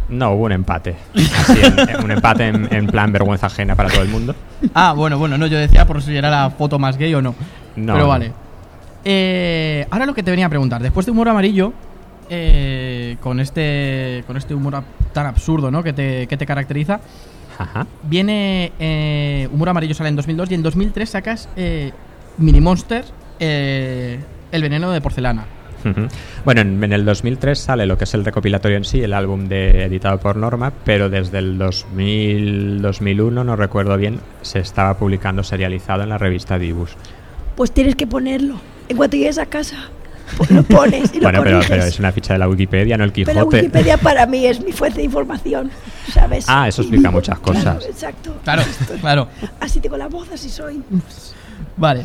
[0.09, 0.97] No, hubo un empate.
[1.15, 4.35] Así, en- un empate en, en plan vergüenza ajena para todo el mundo.
[4.75, 7.35] Ah, bueno, bueno, no, yo decía por si era la foto más gay o no.
[7.77, 8.33] No, Pero vale.
[9.05, 10.83] Eh, ahora lo que te venía a preguntar.
[10.83, 11.73] Después de Humor Amarillo,
[12.31, 15.83] eh, con este con este humor tan absurdo, ¿no?
[15.83, 17.01] Que te, que te caracteriza.
[17.59, 17.87] Ajá.
[18.03, 21.93] Viene eh, Humor Amarillo sale en 2002 y en 2003 sacas eh,
[22.39, 23.05] Mini Monster,
[23.39, 24.19] eh,
[24.51, 25.47] El veneno de porcelana.
[26.47, 29.49] Bueno, en, en el 2003 sale lo que es el recopilatorio en sí, el álbum
[29.49, 35.43] de, editado por Norma, pero desde el 2000, 2001, no recuerdo bien, se estaba publicando
[35.43, 36.97] serializado en la revista Dibus.
[37.55, 38.55] Pues tienes que ponerlo.
[38.89, 39.77] En cuanto llegues a casa,
[40.37, 43.13] pues lo pones y lo Bueno, pero, es una ficha de la Wikipedia, no el
[43.13, 43.57] Pero Quijote.
[43.57, 45.71] Wikipedia para mí es mi fuente de información,
[46.13, 46.45] ¿sabes?
[46.49, 47.87] Ah, eso explica muchas Claro, cosas.
[47.87, 48.37] exacto.
[48.45, 48.63] Claro,
[49.01, 49.29] claro.
[49.61, 50.83] Así tengo la voz, así soy.
[51.77, 52.05] Vale.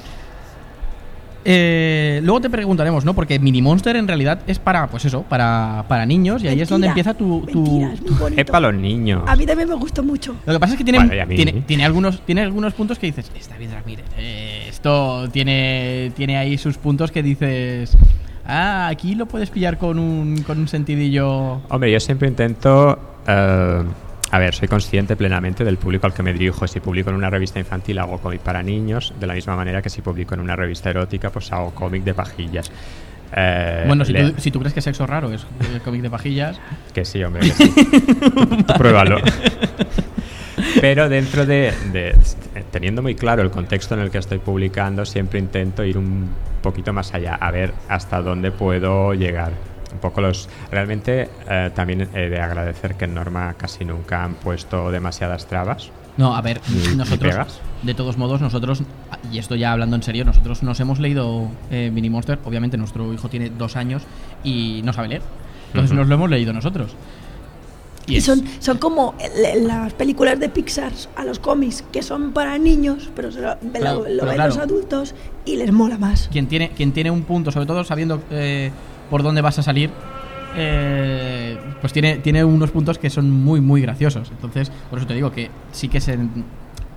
[1.45, 3.13] Eh, luego te preguntaremos, ¿no?
[3.13, 6.67] Porque Mini Monster en realidad es para, pues eso, para, para niños y ahí es
[6.69, 7.41] donde empieza tu...
[7.52, 8.41] tu- mentira, es muy bonito.
[8.41, 9.23] Es para los niños.
[9.25, 10.36] A mí también me gustó mucho.
[10.45, 13.58] Lo que pasa es que Bueno, tiene, tiene algunos, tiene algunos puntos que dices, está
[13.58, 17.97] bien Ramírez, eh, esto tiene, tiene ahí sus puntos que dices,
[18.45, 21.62] ah, aquí lo puedes pillar con un, con un sentidillo...
[21.69, 22.99] Hombre, yo siempre intento...
[23.28, 23.84] eh,
[24.31, 26.67] a ver, soy consciente plenamente del público al que me dirijo.
[26.67, 29.89] Si publico en una revista infantil hago cómic para niños, de la misma manera que
[29.89, 32.71] si publico en una revista erótica pues hago cómic de pajillas.
[33.35, 36.59] Eh, bueno, si tú, si tú crees que sexo raro es el cómic de pajillas,
[36.93, 37.73] Que sí, hombre, que sí.
[38.67, 39.17] Tú Pruébalo.
[40.81, 42.15] Pero dentro de, de-
[42.71, 46.29] Teniendo muy claro el contexto en el que estoy publicando, siempre intento ir un
[46.61, 49.53] poquito más allá, a ver hasta dónde puedo llegar.
[49.93, 50.47] Un poco los.
[50.71, 55.89] Realmente eh, también he de agradecer que en Norma casi nunca han puesto demasiadas trabas.
[56.17, 56.60] No, a ver,
[56.97, 58.84] nosotros, de todos modos, nosotros,
[59.32, 63.13] y esto ya hablando en serio, nosotros nos hemos leído eh, Mini Monster, obviamente nuestro
[63.13, 64.04] hijo tiene dos años
[64.43, 65.21] y no sabe leer,
[65.67, 66.91] entonces nos lo hemos leído nosotros.
[68.06, 69.13] Y, son, son como
[69.62, 73.71] las películas de Pixar a los cómics, que son para niños, pero se lo, lo-
[73.71, 74.49] Claro, lo pero ven claro.
[74.49, 76.28] los adultos y les mola más.
[76.32, 78.71] quien tiene, quien tiene un punto, sobre todo sabiendo eh,
[79.10, 79.89] por dónde vas a salir,
[80.56, 84.30] eh, pues tiene, tiene unos puntos que son muy, muy graciosos.
[84.32, 86.17] Entonces, por eso te digo que sí que se...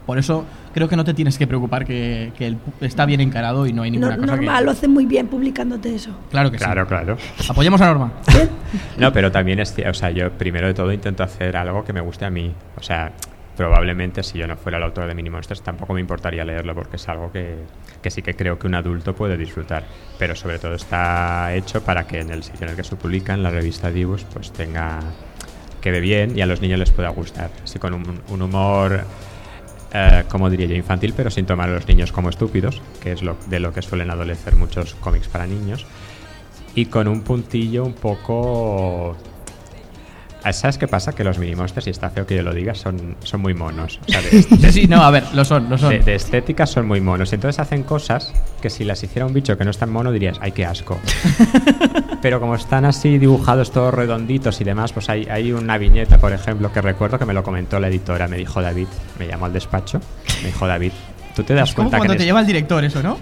[0.06, 0.44] Por eso
[0.74, 3.92] creo que no te tienes que preocupar que, que está bien encarado y no hay
[3.92, 4.64] ninguna No- cosa normal, que...
[4.64, 6.10] lo hacen muy bien publicándote eso.
[6.30, 6.88] Claro que Claro, sí.
[6.88, 7.16] claro.
[7.48, 8.12] Apoyemos a Norma.
[8.98, 12.00] No, pero también es, o sea, yo primero de todo intento hacer algo que me
[12.00, 12.52] guste a mí.
[12.76, 13.12] O sea,
[13.56, 16.96] probablemente si yo no fuera el autor de Mini Monsters tampoco me importaría leerlo porque
[16.96, 17.56] es algo que,
[18.02, 19.84] que sí que creo que un adulto puede disfrutar.
[20.18, 23.34] Pero sobre todo está hecho para que en el sitio en el que se publica,
[23.34, 25.00] en la revista Dibus, pues tenga
[25.80, 27.50] quede bien y a los niños les pueda gustar.
[27.64, 29.04] Así con un, un humor,
[29.92, 33.22] eh, como diría yo, infantil, pero sin tomar a los niños como estúpidos, que es
[33.22, 35.86] lo, de lo que suelen adolecer muchos cómics para niños
[36.74, 39.16] y con un puntillo un poco...
[40.44, 41.12] Ah, ¿Sabes qué pasa?
[41.12, 44.00] Que los mini monsters, y está feo que yo lo diga, son, son muy monos.
[44.08, 45.90] O sea, de, Sí, sí, no, a ver, lo son, lo son.
[45.90, 47.30] de- de estética son muy monos.
[47.32, 50.10] Y entonces hacen cosas que si las hiciera un bicho que no es tan mono
[50.10, 50.98] dirías, ¡ay, qué asco!
[52.22, 56.32] Pero como están así dibujados todos redonditos y demás, pues hay, hay una viñeta, por
[56.32, 58.28] ejemplo, que recuerdo que me lo comentó la editora.
[58.28, 58.86] Me dijo David,
[59.18, 60.00] me llamó al despacho,
[60.42, 60.92] me dijo David,
[61.34, 63.18] ¿tú te das es como cuenta que cuando en te lleva el director eso, ¿no?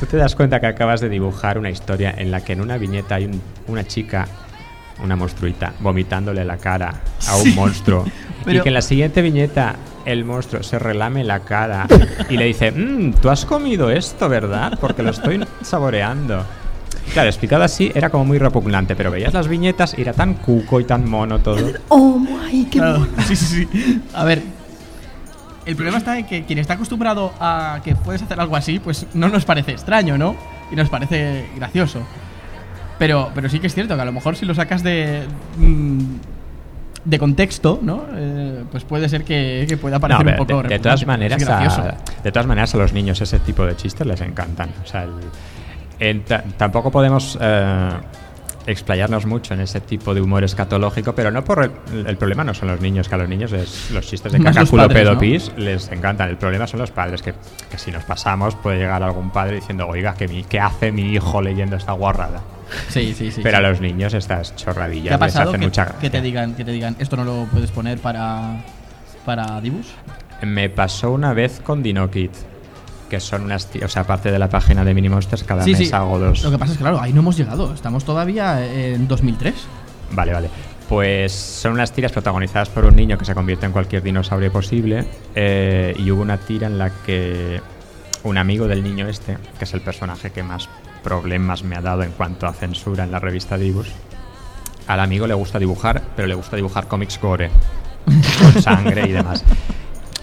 [0.00, 2.76] Tú te das cuenta que acabas de dibujar una historia en la que en una
[2.78, 4.26] viñeta hay un- una chica,
[5.02, 6.94] una monstruita, vomitándole la cara
[7.28, 8.04] a un Sí, monstruo.
[8.44, 11.86] pero- Y que en la siguiente viñeta el monstruo se relame la cara
[12.30, 14.78] y le dice, "Mm, tú has comido esto, ¿verdad?
[14.80, 16.44] Porque lo estoy saboreando.
[17.12, 20.80] Claro, explicado así era como muy repugnante, pero veías las viñetas y era tan cuco
[20.80, 21.72] y tan mono todo.
[21.88, 22.64] ¡Oh, my!
[22.66, 23.12] ¡Qué Claro, mono!
[23.26, 24.02] sí, sí, sí.
[24.12, 24.42] A ver,
[25.66, 29.06] el problema está en que quien está acostumbrado a que puedes hacer algo así, pues
[29.14, 30.36] no nos parece extraño, ¿no?
[30.70, 32.00] Y nos parece gracioso.
[32.98, 35.22] Pero, pero sí que es cierto que a lo mejor si lo sacas de.
[35.58, 36.00] mm,
[37.04, 38.04] de contexto, ¿no?
[38.16, 40.62] Eh, pues puede ser que, que pueda parecer un poco.
[40.62, 44.04] de, de todas maneras a, de todas maneras a los niños ese tipo de chistes
[44.04, 45.06] les encantan o sea
[46.00, 47.90] el- ta- tampoco podemos eh,
[48.66, 52.52] explayarnos mucho en ese tipo de humor escatológico pero no por el, el problema no
[52.54, 54.82] son los niños que a los niños es- los chistes de Más caca los culo
[54.88, 55.20] padres, pedo ¿no?
[55.56, 57.34] les encantan el problema son los padres que,
[57.70, 61.12] que si nos pasamos puede llegar algún padre diciendo oiga que mi, ¿qué hace mi
[61.12, 62.40] hijo leyendo esta guarrada?
[62.88, 63.40] Sí, sí, sí.
[63.42, 63.64] pero sí.
[63.64, 66.10] a los niños estas ¿Te chorradillas ha les hacen que, mucha que gracia.
[66.10, 68.64] te digan, que te digan esto no lo puedes poner para.
[69.24, 69.86] para Dibus?
[70.42, 72.32] Me pasó una vez con Dinokit,
[73.08, 73.68] que son unas...
[73.84, 75.94] O sea, aparte de la página de Mini Monsters, cada Sí, mes sí.
[75.94, 76.42] hago dos...
[76.42, 77.72] Lo que pasa es que, claro, ahí no hemos llegado.
[77.72, 79.54] Estamos todavía en 2003.
[80.12, 80.50] Vale, vale.
[80.88, 85.04] Pues son unas tiras protagonizadas por un niño que se convierte en cualquier dinosaurio posible.
[85.34, 87.60] eh, y hubo una tira en la que
[88.22, 90.68] un amigo del niño este, que es el personaje que más
[91.02, 93.88] problemas me ha dado en cuanto a censura en la revista Dibus,
[94.88, 97.50] al amigo le gusta dibujar, pero le gusta dibujar cómics gore,
[98.40, 99.44] con sangre y demás.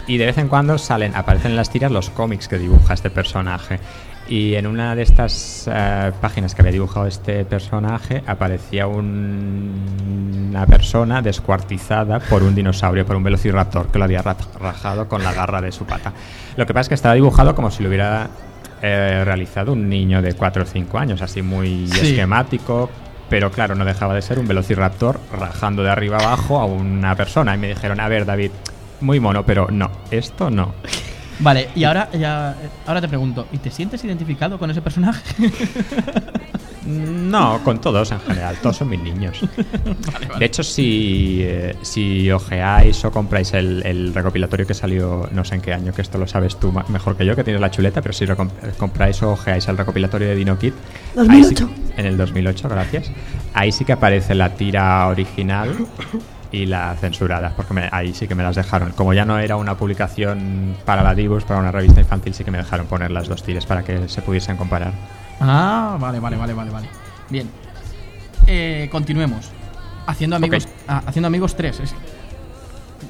[0.07, 3.09] Y de vez en cuando salen, aparecen en las tiras los cómics que dibuja este
[3.09, 3.79] personaje.
[4.27, 10.65] Y en una de estas eh, páginas que había dibujado este personaje aparecía un- una
[10.65, 15.33] persona descuartizada por un dinosaurio, por un velociraptor que lo había ra- rajado con la
[15.33, 16.13] garra de su pata.
[16.55, 18.29] Lo que pasa es que estaba dibujado como si lo hubiera
[18.81, 22.09] eh, realizado un niño de 4 o 5 años, así muy Sí.
[22.09, 22.89] esquemático,
[23.29, 27.55] pero claro, no dejaba de ser un velociraptor rajando de arriba abajo a una persona.
[27.55, 28.51] Y me dijeron, a ver, David,
[29.03, 30.73] muy mono, pero no, esto no.
[31.39, 35.21] Vale, y ahora, ya, ahora te pregunto, ¿y te sientes identificado con ese personaje?
[36.85, 39.39] No, con todos en general, todos son mis niños.
[40.37, 45.55] De hecho, si, eh, si ojeáis o compráis el, el recopilatorio que salió no sé
[45.55, 47.71] en qué año, que esto lo sabes tú ma- mejor que yo, que tienes la
[47.71, 50.73] chuleta, pero si recom- compráis o ojeáis el recopilatorio de Dino Kid,
[51.17, 51.67] ahí 2008.
[51.73, 53.11] sí- en el 2008, gracias.
[53.53, 55.69] Ahí sí que aparece la tira original
[56.53, 58.91] y la censurada, porque me- ahí sí que me las dejaron.
[58.91, 62.51] Como ya no era una publicación para la Divus, para una revista infantil, sí que
[62.51, 64.93] me dejaron poner las dos tiras para que se pudiesen comparar.
[65.41, 66.87] Ah, vale, vale, vale, vale, vale.
[67.29, 67.49] Bien.
[68.47, 69.49] Eh, continuemos.
[70.05, 71.79] Haciendo amigos, ah, haciendo amigos 3.
[71.79, 71.95] Es-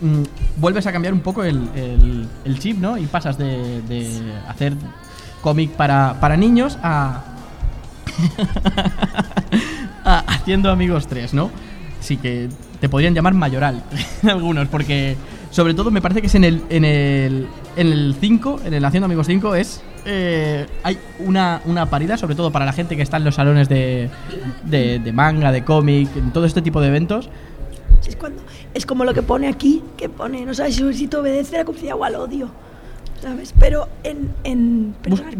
[0.01, 0.23] mm,
[0.57, 2.97] vuelves a cambiar un poco el, el- el chip, ¿no?
[2.97, 4.73] Y pasas de, de hacer
[5.41, 7.23] cómic para, para niños a,
[10.05, 11.51] a Haciendo amigos 3, ¿no?
[11.99, 12.49] Sí que
[12.83, 13.81] te podrían llamar mayoral
[14.29, 15.15] algunos, porque
[15.51, 18.83] sobre todo me parece que es en el en el en el 5, en el
[18.83, 23.01] Haciendo amigos 5 es eh, hay una, una parida, sobre todo para la gente que
[23.01, 24.09] está en los salones de,
[24.65, 27.29] de, de manga, de cómic, en todo este tipo de eventos.
[28.05, 28.41] Es, cuando,
[28.73, 31.95] es como lo que pone aquí, que pone, no sabes si, te obedece la confianza
[31.95, 32.49] o al odio.
[33.21, 33.53] ¿Sabes?
[33.57, 34.29] Pero en.
[34.43, 34.93] en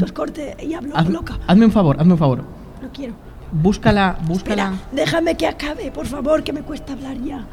[0.06, 1.38] os corte y hablo Haz- loca.
[1.46, 2.38] hazme un favor, hazme un favor.
[2.82, 3.16] No quiero.
[3.54, 4.74] Búscala, búscala.
[4.74, 7.46] Espera, déjame que acabe, por favor, que me cuesta hablar ya.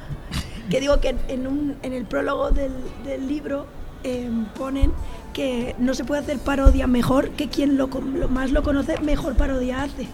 [0.71, 2.73] Que digo que en, un, en el prólogo del,
[3.05, 3.67] del libro
[4.03, 4.93] eh, ponen
[5.35, 7.89] que no se puede hacer parodia mejor que quien lo,
[8.31, 10.07] más lo conoce, mejor parodia hace.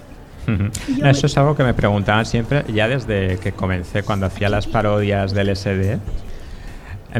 [0.46, 0.66] No,
[1.10, 4.66] eso me- es algo que me preguntaban siempre, ya desde que comencé, cuando hacía las
[4.66, 5.98] parodias del SD.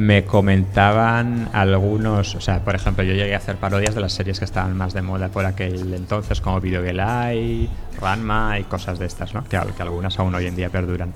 [0.00, 4.38] Me comentaban algunos, o sea, por ejemplo, yo llegué a hacer parodias de las series
[4.38, 7.68] que estaban más de moda por aquel entonces, como Videogelai,
[8.00, 9.44] Ranma y cosas de estas, ¿no?
[9.44, 11.14] Que, al- que algunas aún hoy en día perduran.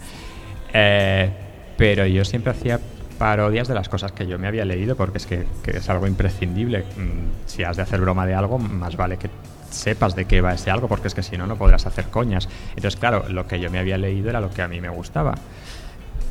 [0.73, 1.31] Eh,
[1.77, 2.81] pero yo siempre hacía
[3.19, 6.07] parodias de las cosas que yo me había leído, porque es que, que es algo
[6.07, 6.85] imprescindible.
[6.97, 9.29] Mm, Si has de hacer broma de algo, más vale que
[9.71, 12.49] sepas de qué va ese algo, porque es que si no, no podrás hacer coñas.
[12.77, 15.35] Entonces, claro, lo que yo me había leído era lo que a mí me gustaba.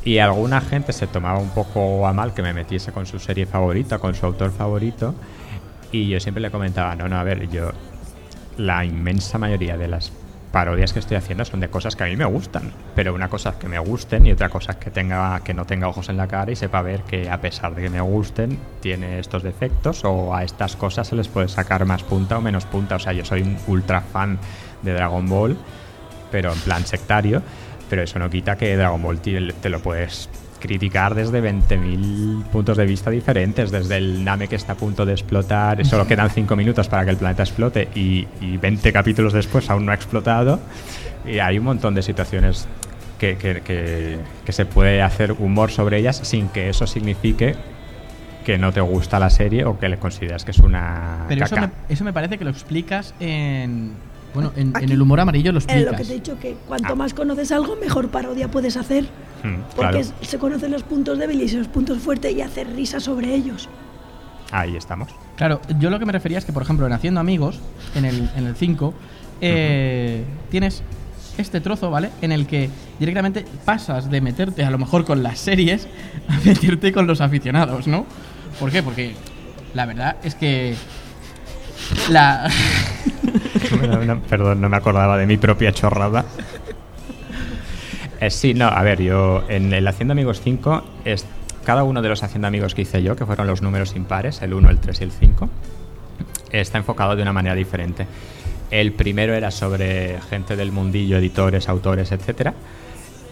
[0.04, 3.46] Y alguna gente se tomaba un poco a mal que me metiese con su serie
[3.46, 5.14] favorita, con su autor favorito.
[5.92, 7.72] Y yo siempre le comentaba, no, no, a ver, yo
[8.56, 10.12] la inmensa mayoría de las
[10.52, 13.50] parodias que estoy haciendo son de cosas que a mí me gustan, pero una cosa
[13.50, 16.16] es que me gusten y otra cosa es que tenga que no tenga ojos en
[16.16, 20.04] la cara y sepa ver que a pesar de que me gusten tiene estos defectos
[20.04, 22.96] o a estas cosas se les puede sacar más punta o menos punta.
[22.96, 24.38] O sea, yo soy un ultra fan
[24.82, 25.56] de Dragon Ball,
[26.30, 27.42] pero en plan sectario,
[27.90, 32.76] pero eso no quita que Dragon Ball te, te lo puedes criticar desde 20.000 puntos
[32.76, 36.54] de vista diferentes, desde el Name que está a punto de explotar, solo quedan 5
[36.54, 40.60] minutos para que el planeta explote y, y 20 capítulos después aún no ha explotado.
[41.26, 42.68] Y hay un montón de situaciones
[43.18, 47.54] que, que- que- que se puede hacer humor sobre ellas sin que eso signifique
[48.44, 51.54] que no te gusta la serie o que le consideras que es una Pero eso
[51.56, 51.66] caca.
[51.68, 53.92] me, eso me parece que lo explicas en.
[54.34, 55.92] Bueno, en, en Aquí, el humor amarillo lo Es explicas.
[55.92, 56.96] lo que te he dicho, que cuanto Ah.
[56.96, 59.04] más conoces algo, mejor parodia puedes hacer.
[59.42, 60.14] Mm, Porque claro.
[60.22, 63.68] se conocen los puntos débiles y los puntos fuertes y hacer risa sobre ellos.
[64.52, 65.08] Ahí estamos.
[65.36, 67.58] Claro, yo lo que me refería es que, por ejemplo, en Haciendo Amigos,
[67.94, 68.92] en el, en el 5,
[69.40, 70.82] eh, tienes
[71.38, 72.10] este trozo, ¿vale?
[72.20, 75.88] En el que directamente pasas de meterte a lo mejor con las series
[76.28, 78.04] a meterte con los aficionados, ¿no?
[78.58, 78.82] ¿Por qué?
[78.82, 79.14] Porque
[79.74, 80.74] la verdad es que
[82.10, 82.50] la...
[84.06, 86.24] No, perdón, no me acordaba de mi propia chorrada.
[88.20, 91.24] Eh, sí, no, a ver, yo en el Hacienda Amigos 5, es,
[91.64, 94.52] cada uno de los Hacienda Amigos que hice yo, que fueron los números impares, el
[94.52, 95.48] 1, el 3 y el 5,
[96.52, 98.06] está enfocado de una manera diferente.
[98.70, 102.54] El primero era sobre gente del mundillo, editores, autores, etcétera.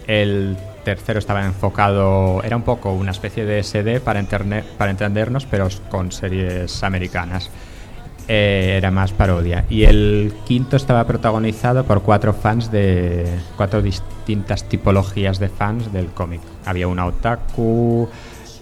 [0.07, 5.45] El tercero estaba enfocado, era un poco una especie de SD para, interne- para entendernos,
[5.45, 7.51] pero con series americanas.
[8.31, 9.65] Eh, era más parodia.
[9.71, 13.25] Y el quinto estaba protagonizado por cuatro fans de.
[13.57, 16.39] cuatro distintas tipologías de fans del cómic.
[16.63, 18.07] Había un otaku,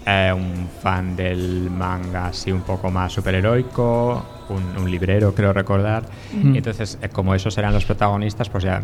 [0.06, 6.04] eh, un fan del manga así un poco más superheroico, un, un librero, creo recordar.
[6.32, 6.56] Mm.
[6.56, 8.82] Y entonces, eh, como esos eran los protagonistas, pues ya.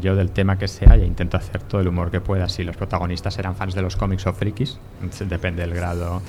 [0.00, 2.48] Yo del tema que sea ya intento hacer todo el humor que pueda.
[2.48, 4.78] Si los protagonistas eran fans de los cómics o frikis,
[5.28, 6.22] depende del grado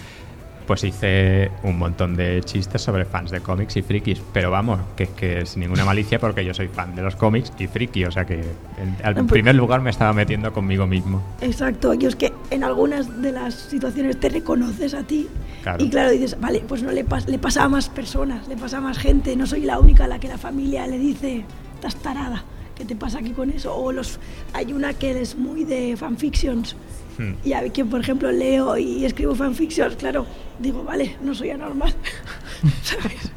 [0.67, 4.21] pues hice un montón de chistes sobre fans de cómics y frikis.
[4.33, 7.67] Pero vamos, que, que sin ninguna malicia porque yo soy fan de los cómics y
[7.67, 8.03] friki.
[8.05, 11.23] O sea que en, al pues- primer lugar me estaba metiendo conmigo mismo.
[11.41, 15.27] Exacto, y es que en algunas de las situaciones te reconoces a ti
[15.63, 15.83] Claro.
[15.83, 18.77] y claro, dices, vale, pues no le, pas- le pasa a más personas, le pasa
[18.77, 21.43] a más gente, no soy la única a la que la familia le dice,
[21.75, 22.43] estás tarada,
[22.75, 23.75] ¿qué te pasa aquí con eso?
[23.75, 24.19] O los,
[24.53, 26.75] hay una que es muy de fanfictions
[27.17, 27.33] Hmm.
[27.43, 30.25] y a que, por ejemplo, leo y escribo fanfictions, claro,
[30.59, 31.91] digo, vale, no soy anormal,
[32.83, 33.31] ¿sabes?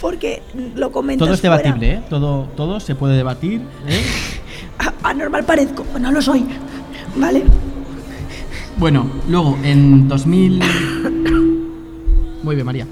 [0.00, 0.42] Porque
[0.74, 1.56] lo comentas Todo es fuera.
[1.58, 2.02] debatible, ¿eh?
[2.10, 4.02] Todo, todo se puede debatir, ¿eh?
[5.04, 6.44] Anormal parezco, no lo soy,
[7.16, 7.44] ¿vale?
[8.78, 10.60] Bueno, luego en 2000...
[12.42, 12.86] Muy bien, María.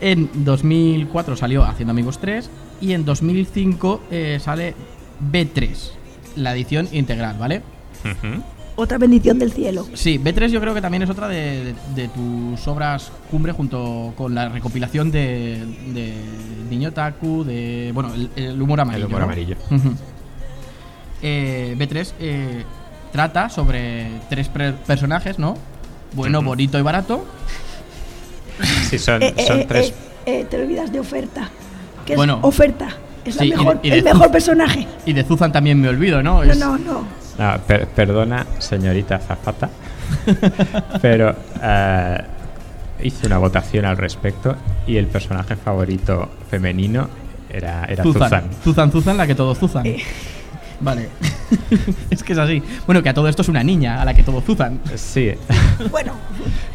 [0.00, 4.74] en 2004 salió Haciendo Amigos 3 y en 2005 eh, sale
[5.30, 5.68] B3,
[6.36, 7.62] la edición integral, ¿vale?
[8.76, 9.86] Otra bendición del cielo.
[9.94, 14.14] Sí, B3 yo creo que también es otra de, de- de tus obras cumbre junto
[14.16, 16.14] con la recopilación de, de
[16.70, 17.90] Niño Taku, de...
[17.92, 19.06] Bueno, el, el humor amarillo.
[19.06, 19.24] humor ¿no?
[19.26, 19.56] amarillo.
[19.70, 19.92] Ujú.
[21.22, 22.64] Eh, B3 eh,
[23.12, 25.56] trata sobre tres personajes, ¿no?
[26.14, 27.24] Bueno, bonito y barato.
[28.88, 29.88] Sí, son, Eh, son eh, tres.
[29.90, 29.94] eh,
[30.40, 31.50] eh, te olvidas de oferta.
[32.06, 32.38] Que Bueno.
[32.38, 32.88] es oferta.
[33.24, 34.86] Es Sí, la mejor, y de el mejor personaje.
[35.04, 36.42] Y de Zuzan también me olvido, ¿no?
[36.42, 37.19] No, Es- no, no.
[37.42, 39.70] Ah, per- perdona, señorita Zafata,
[41.02, 42.18] pero eh,
[43.02, 44.54] hice una votación al respecto
[44.86, 47.08] y el personaje favorito femenino
[47.48, 48.22] era, era Zuzan.
[48.22, 48.44] Zuzan.
[48.62, 49.86] Zuzan, Zuzan, la que todos Zuzan.
[49.86, 50.02] Eh.
[50.80, 51.08] Vale.
[52.10, 52.62] es que es así.
[52.86, 54.78] Bueno, que a todo esto es una niña a la que todos Zuzan.
[54.96, 55.32] Sí,
[55.90, 56.12] Bueno,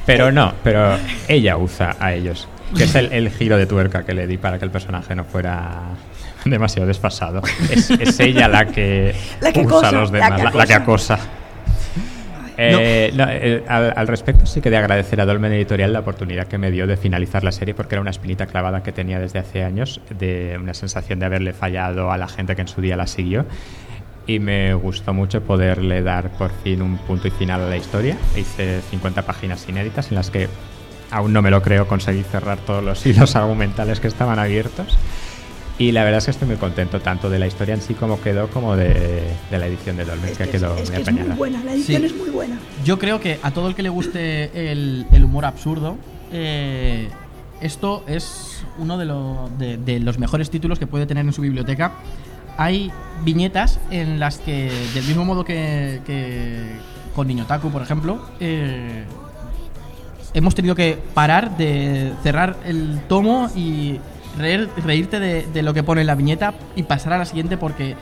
[0.08, 0.98] pero no, pero
[1.28, 4.58] ella usa a ellos, que es el, el giro de tuerca que le di para
[4.58, 5.82] que el personaje no fuera
[6.50, 7.42] demasiado desfasado.
[7.70, 10.66] Es, es ella la que, La que acosa, a los la demás, que la, la
[10.68, 11.14] que acosa.
[11.16, 11.30] acosa.
[12.58, 16.48] Eh, no, eh, al, al respecto sí que de agradecer a Dolmen Editorial la oportunidad
[16.48, 19.40] que me dio de finalizar la serie porque era una espinita clavada que tenía desde
[19.40, 22.96] hace años, de una sensación de haberle fallado a la gente que en su día
[22.96, 23.46] la siguió
[24.28, 28.18] y me gustó mucho poderle dar por fin un punto y final a la historia.
[28.36, 30.48] Hice 50 páginas inéditas en las que
[31.12, 34.98] aún no me lo creo conseguí cerrar todos los hilos argumentales que estaban abiertos.
[35.78, 38.22] Y la verdad es que estoy muy contento tanto de la historia en sí como
[38.22, 40.96] quedó como de, de la edición de Dolmen, es que que, quedó es, es muy
[40.96, 41.28] que es apañada.
[41.30, 41.64] muy buena.
[41.66, 42.06] La edición Sí.
[42.08, 42.58] es muy buena.
[42.86, 45.98] Yo creo que a todo el que le guste el, el humor absurdo,
[46.32, 47.10] eh,
[47.60, 51.42] esto es uno de, lo- de- de los mejores títulos que puede tener en su
[51.42, 51.92] biblioteca.
[52.58, 52.90] Hay
[53.26, 56.56] viñetas en las que, del mismo modo que, que
[57.14, 59.04] con Niño Taku, por ejemplo, eh,
[60.34, 64.00] hemos tenido que parar de cerrar el tomo y
[64.38, 67.58] reír- reírte de, de lo que pone en la viñeta y pasar a la siguiente
[67.58, 67.96] porque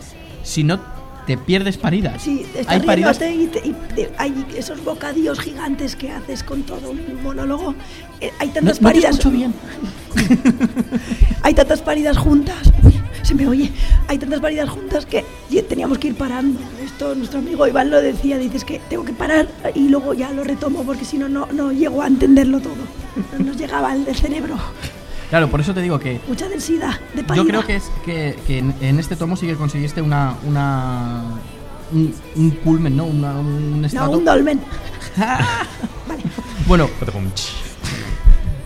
[0.43, 0.79] si no
[1.25, 2.21] te pierdes paridas.
[2.21, 6.43] Sí, Hay estás paridas riéndote y, te- y te- hay esos bocadillos gigantes que haces
[6.43, 7.75] con todo un monólogo.
[8.19, 9.11] Eh, hay No, tantas no te paridas.
[9.11, 9.53] escucho bien.
[11.41, 12.55] Hay tantas paridas juntas.
[12.83, 13.71] Uy, se me oye.
[14.07, 15.25] Hay tantas paridas juntas que
[15.67, 16.59] teníamos que ir parando.
[16.83, 18.37] Esto nuestro amigo Iván lo decía.
[18.37, 21.71] Dices que tengo que parar y luego ya lo retomo porque si no, no no
[21.71, 22.75] llego a entenderlo todo.
[23.37, 24.55] No nos llegaba el del cerebro.
[25.33, 27.43] Claro, por eso te digo que Mucha densidad de parida.
[27.43, 31.23] yo creo que es que, que en, en este tomo sí que conseguiste una una
[31.91, 33.05] un, un culmen, ¿no?
[33.05, 34.59] Una- un No, un dolmen.
[35.17, 36.21] vale.
[36.67, 36.87] Bueno,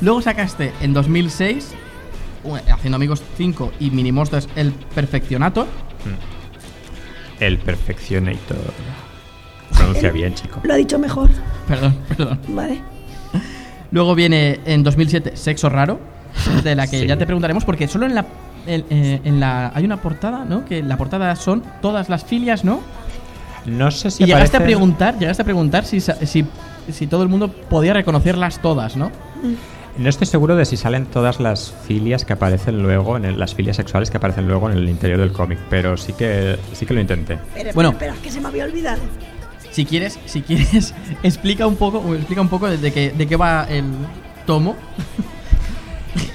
[0.01, 1.69] luego sacaste en 2006
[2.43, 5.67] u- Haciendo Amigos 5 y Mini Monsters El Perfeccionato.
[7.39, 8.73] El Perfeccionator.
[9.73, 10.59] Pronuncia El- bien, chico.
[10.65, 11.29] Lo ha dicho mejor.
[11.65, 12.39] Perdón, perdón.
[12.49, 12.81] Vale.
[13.91, 15.99] Luego viene en 2007 Sexo Raro,
[16.63, 17.07] de la que Sí.
[17.07, 18.25] ya te preguntaremos porque solo en la
[18.65, 20.65] en, eh, en la hay una portada, ¿no?
[20.65, 22.81] Que la portada son todas las filias, ¿no?
[23.65, 26.45] No sé si Y llegaste a aparecen- preguntar, llegaste a preguntar si, si,
[26.91, 29.11] si todo el mundo podía reconocerlas todas, ¿no?
[29.97, 33.55] No estoy seguro de si salen todas las filias que aparecen luego, en el- las
[33.55, 36.93] filias sexuales que aparecen luego en el interior del cómic, pero sí que sí que
[36.93, 37.33] lo intenté.
[37.55, 37.89] Espera, Bueno.
[37.91, 38.99] espera, espera, que se me había olvidado.
[39.71, 40.93] Si quieres, si quieres,
[41.23, 43.85] explica un poco, explica un poco de, de qué, de qué va el
[44.45, 44.75] tomo.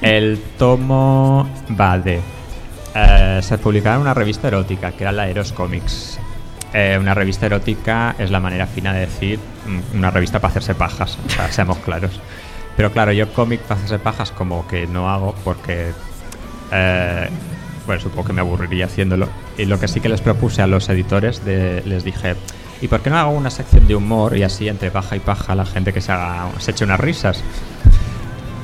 [0.01, 1.49] El tomo
[1.79, 2.21] va de.
[2.95, 6.19] eh, se publicaba en una revista erótica, que era la Eros Comics.
[6.75, 10.75] Eh, una revista erótica es la manera fina de decir mm, una revista para hacerse
[10.75, 12.21] pajas, o sea, seamos claros.
[12.77, 15.93] Pero claro, yo cómic para hacerse pajas como que no hago porque.
[16.73, 17.29] eh,
[17.87, 19.29] bueno, supongo que me aburriría haciéndolo.
[19.59, 22.37] Y lo que sí que les propuse a los editores, les dije,
[22.81, 25.55] ¿y por qué no hago una sección de humor y así entre paja y paja
[25.57, 27.43] la gente que se, haga, se eche unas risas?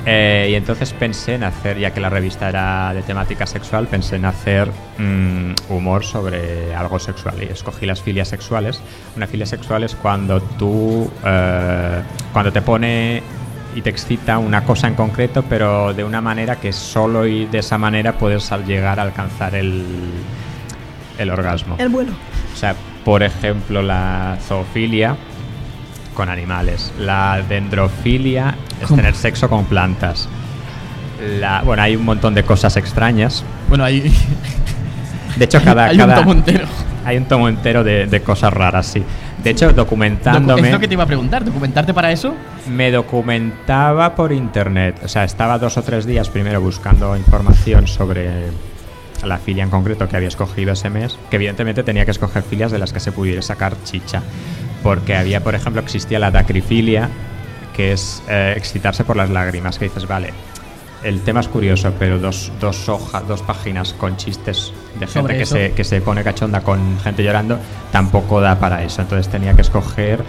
[0.07, 4.17] Eh, y entonces pensé en hacer, ya que la revista era de temática sexual, pensé
[4.17, 7.35] en hacer mm, humor sobre algo sexual.
[7.43, 8.81] Y escogí las filias sexuales.
[9.17, 13.23] Una filia sexual es cuando tú, eh, cuando te pone
[13.75, 17.59] y te excita una cosa en concreto, pero de una manera que solo y de
[17.59, 19.85] esa manera puedes llegar a alcanzar el,
[21.19, 21.77] el orgasmo.
[21.79, 22.13] El vuelo.
[22.53, 22.75] O sea,
[23.05, 25.17] por ejemplo, la zoofilia
[26.15, 30.29] con animales, la dendrofilia es tener sexo con plantas.
[31.41, 33.45] La, bueno, hay un montón de cosas extrañas.
[33.69, 34.13] Bueno, hay,
[35.37, 36.67] De hecho, cada, hay cada- un tomo entero.
[37.05, 39.03] hay un tomo entero de, de cosas raras, sí.
[39.43, 42.35] De hecho, Docu- documentándome, Es lo que te iba a preguntar, ¿documentarte para eso?
[42.69, 45.01] me documentaba por internet.
[45.05, 48.47] O sea, estaba dos o tres días primero buscando información sobre
[49.25, 52.71] la filia en concreto que había escogido ese mes, que evidentemente tenía que escoger filias
[52.71, 54.23] de las que se pudiera sacar chicha.
[54.83, 57.09] Porque había, por ejemplo, existía la dacrifilia,
[57.79, 60.33] que es eh, excitarse por las lágrimas, que dices, vale,
[61.05, 65.47] el tema es curioso, pero dos, dos hojas, dos páginas con chistes de gente que
[65.47, 67.57] se, que se pone cachonda con gente llorando,
[67.93, 69.01] tampoco da para eso.
[69.01, 70.25] Entonces tenía que escoger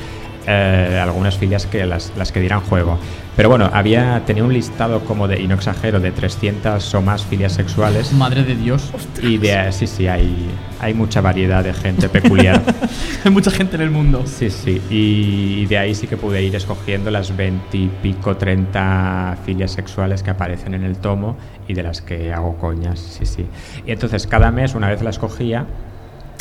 [0.52, 2.98] eh, algunas filias que las, las que dieran juego.
[3.36, 7.24] Pero bueno, había tenía un listado como de, y no exagero, de 300 o más
[7.24, 8.12] filias sexuales.
[8.14, 8.92] Madre de Dios.
[9.22, 10.50] Y de, sí, sí, hay,
[10.82, 12.62] hay mucha variedad de gente peculiar.
[13.24, 14.24] Hay mucha gente en el mundo.
[14.26, 18.38] Sí, sí, y, y de ahí sí que pude ir escogiendo las 20 y pico,
[18.38, 21.38] 30 filias sexuales que aparecen en el tomo
[21.68, 23.46] y de las que hago coñas, sí, sí.
[23.86, 25.66] Y entonces cada mes, una vez la escogía,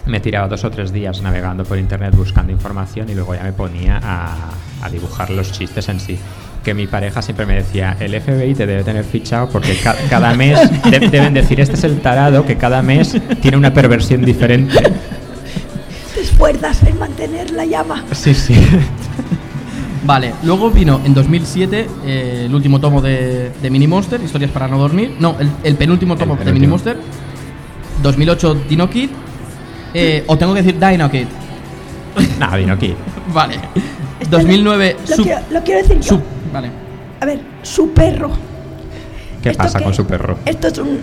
[0.09, 3.53] me tiraba dos o tres días navegando por internet buscando información y luego ya me
[3.53, 4.35] ponía a,
[4.83, 6.19] a dibujar los chistes en sí.
[6.65, 10.35] Que mi pareja siempre me decía, el FBI te debe tener fichado porque ca- cada
[10.35, 10.59] mes
[10.91, 14.77] de- deben decir, este es el tarado que cada mes tiene una perversión diferente.
[16.15, 18.05] Te esfuerzas en mantener la llama.
[18.13, 18.55] Sí, sí.
[20.05, 24.67] Vale, luego vino en 2007 eh, el último tomo de, de Mini Monster, Historias para
[24.69, 25.15] no dormir.
[25.21, 26.53] No, el, el penúltimo El tomo de.
[26.53, 26.97] Mini Monster.
[28.03, 29.11] 2008 Dino Kid.
[29.95, 31.27] Eh, o tengo que decir Dino Kid.
[32.39, 32.95] Nada, vino aquí.
[33.33, 33.55] Vale.
[33.55, 36.21] Espera, 2009 Lo, quiero, lo quiero decir yo.
[36.53, 36.71] Vale.
[37.21, 38.31] A ver, su perro.
[39.43, 39.85] ¿Qué ¿Esto pasa qué?
[39.85, 40.39] con su perro?
[40.45, 40.99] ¿Esto es un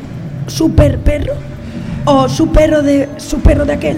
[0.47, 1.33] super perro?
[2.05, 3.97] ¿O su perro de, su perro de aquel?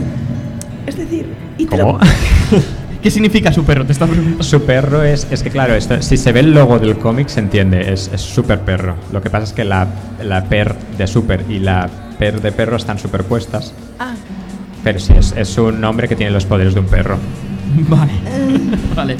[0.85, 1.27] Es decir,
[1.57, 1.99] y ¿Cómo?
[3.01, 3.85] ¿Qué significa su perro?
[3.85, 4.43] Te está preguntando.
[4.43, 7.39] Su perro es, es que claro, esto, si se ve el logo del cómic se
[7.39, 8.95] entiende, es, es super perro.
[9.11, 9.87] Lo que pasa es que la,
[10.23, 14.13] la per de super y la per de perro están superpuestas, Ah,
[14.87, 17.17] pero sí, es, es un hombre que tiene los poderes de un perro.
[17.89, 18.13] Vale.
[18.95, 19.17] vale.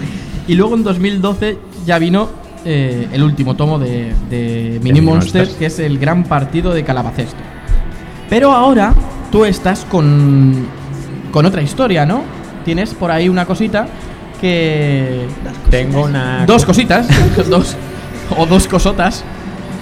[0.47, 2.29] Y luego en 2012 ya vino
[2.63, 5.59] eh, el último tomo de, de Mini Monsters, Monsters.
[5.59, 7.35] que es el gran partido de Calabacesto.
[8.29, 8.93] Pero ahora
[9.29, 10.67] tú estás con,
[11.33, 12.21] con otra historia, ¿no?
[12.63, 13.87] Tienes por ahí una cosita
[14.39, 15.25] que...
[15.69, 17.09] Tengo una, Dos cositas.
[17.49, 17.75] dos,
[18.37, 19.25] o dos cosotas.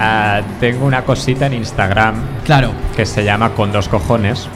[0.00, 2.72] ah, tengo una cosita en Instagram Claro.
[2.96, 4.48] que se llama Con dos cojones.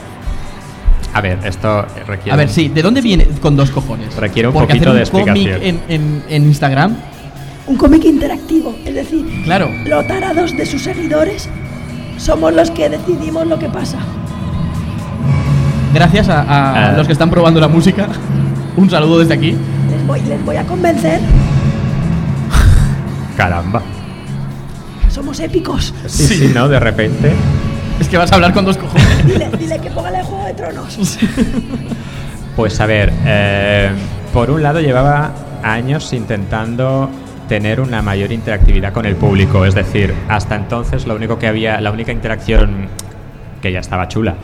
[1.13, 2.31] A ver, esto requiere...
[2.31, 4.15] A ver, sí, ¿de dónde viene con dos cojones?
[4.15, 5.81] Requiere un Porque poquito hacer de cómic explicación.
[5.89, 6.95] en, en, en Instagram,
[7.67, 9.69] Un cómic interactivo, es decir, claro.
[9.85, 11.49] los tarados de sus seguidores
[12.17, 13.97] somos los que decidimos lo que pasa.
[15.93, 16.93] Gracias a, a Ah.
[16.97, 18.07] los que están probando la música.
[18.77, 19.51] Un saludo desde aquí.
[19.89, 21.19] Les voy, les voy a convencer,
[23.35, 23.81] Caramba.
[25.09, 25.93] somos épicos.
[26.07, 26.35] Sí, Sí.
[26.47, 26.69] sí, ¿no?
[26.69, 27.33] De repente...
[28.01, 29.25] Es que vas a hablar con dos cojones.
[29.27, 31.19] Dile, dile que ponga el Juego de Tronos.
[32.55, 33.91] Pues a ver, eh,
[34.33, 35.31] por un lado llevaba
[35.61, 37.11] años intentando
[37.47, 41.79] tener una mayor interactividad con el público, es decir, hasta entonces lo único que había,
[41.79, 42.87] la única interacción
[43.61, 44.35] que ya estaba chula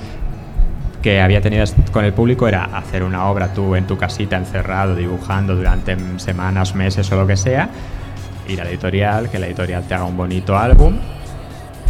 [1.01, 4.95] que había tenido con el público era hacer una obra tú en tu casita encerrado
[4.95, 7.70] dibujando durante semanas, meses o lo que sea,
[8.47, 10.95] ir a la editorial, que la editorial te haga un bonito álbum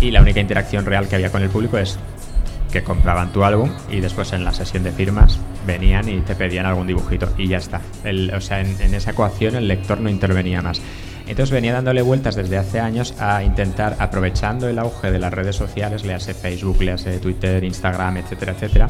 [0.01, 1.97] y la única interacción real que había con el público es
[2.71, 6.65] que compraban tu álbum y después en la sesión de firmas venían y te pedían
[6.65, 7.81] algún dibujito y ya está.
[8.03, 10.81] El- o sea, en, en esa ecuación el lector no intervenía más.
[11.27, 15.55] Entonces venía dándole vueltas desde hace años a intentar, aprovechando el auge de las redes
[15.57, 18.87] sociales, le hace Facebook, le hace Twitter, Instagram, etcétera, etcétera,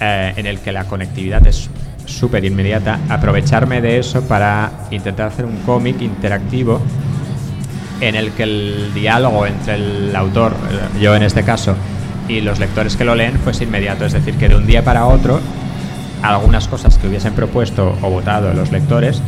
[0.00, 1.68] eh, en el que la conectividad es
[2.06, 6.80] súper inmediata, aprovecharme de eso para intentar hacer un cómic interactivo
[8.02, 10.54] en el que el diálogo entre el autor,
[11.00, 11.74] yo en este caso,
[12.28, 14.04] y los lectores que lo leen fuese inmediato.
[14.04, 15.40] Es decir, que de un día para otro
[16.22, 19.20] algunas cosas que hubiesen propuesto o votado los lectores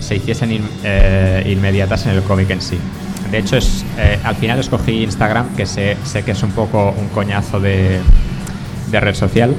[0.00, 2.78] se hiciesen in- eh, inmediatas en el cómic en sí.
[3.30, 6.94] De hecho, es, eh, al final escogí Instagram, que sé, sé que es un poco
[6.98, 8.00] un coñazo de,
[8.90, 9.54] de red social,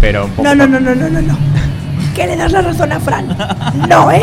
[0.00, 0.42] pero un poco...
[0.48, 1.36] No, no, no, no, no, no, no.
[2.14, 3.36] Que le das la razón a Fran.
[3.88, 4.20] No, ¿eh?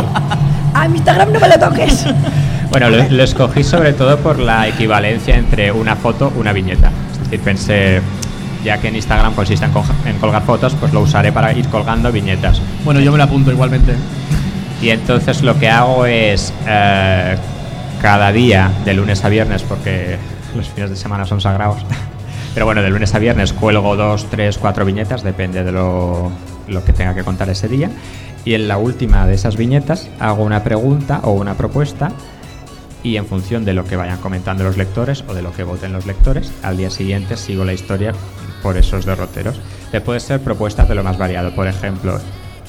[0.76, 2.06] A mi Instagram no me lo toques.
[2.74, 6.90] Bueno, lo, lo escogí sobre todo por la equivalencia entre una foto una viñeta.
[7.12, 8.02] Es decir, pensé,
[8.66, 9.72] ya que en Instagram consiste en,
[10.08, 12.64] en colgar fotos, pues lo usaré para ir colgando viñetas.
[12.84, 13.94] Bueno, yo me lo apunto igualmente.
[14.82, 17.36] Y entonces lo que hago es, eh,
[18.02, 20.18] cada día, de lunes a viernes, porque
[20.56, 21.86] los fines de semana son sagrados.
[22.56, 26.32] Pero bueno, de lunes a viernes cuelgo dos, tres, cuatro viñetas, depende de lo,
[26.68, 27.92] lo que tenga que contar ese día.
[28.46, 32.12] Y en la última de esas viñetas hago una pregunta o una propuesta
[33.04, 35.94] y en función de lo que vayan comentando los lectores o de lo que voten
[35.94, 38.14] los lectores, al día siguiente sigo la historia
[38.62, 39.60] por esos derroteros.
[39.92, 42.20] Te puede ser propuestas de lo más variado, por ejemplo,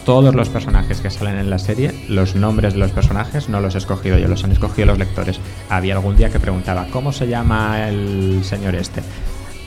[0.05, 3.75] todos los personajes que salen en la serie, los nombres de los personajes no los
[3.75, 5.41] he escogido yo, los han escogido los lectores.
[5.71, 9.01] Había algún día que preguntaba, ¿cómo se llama el señor este?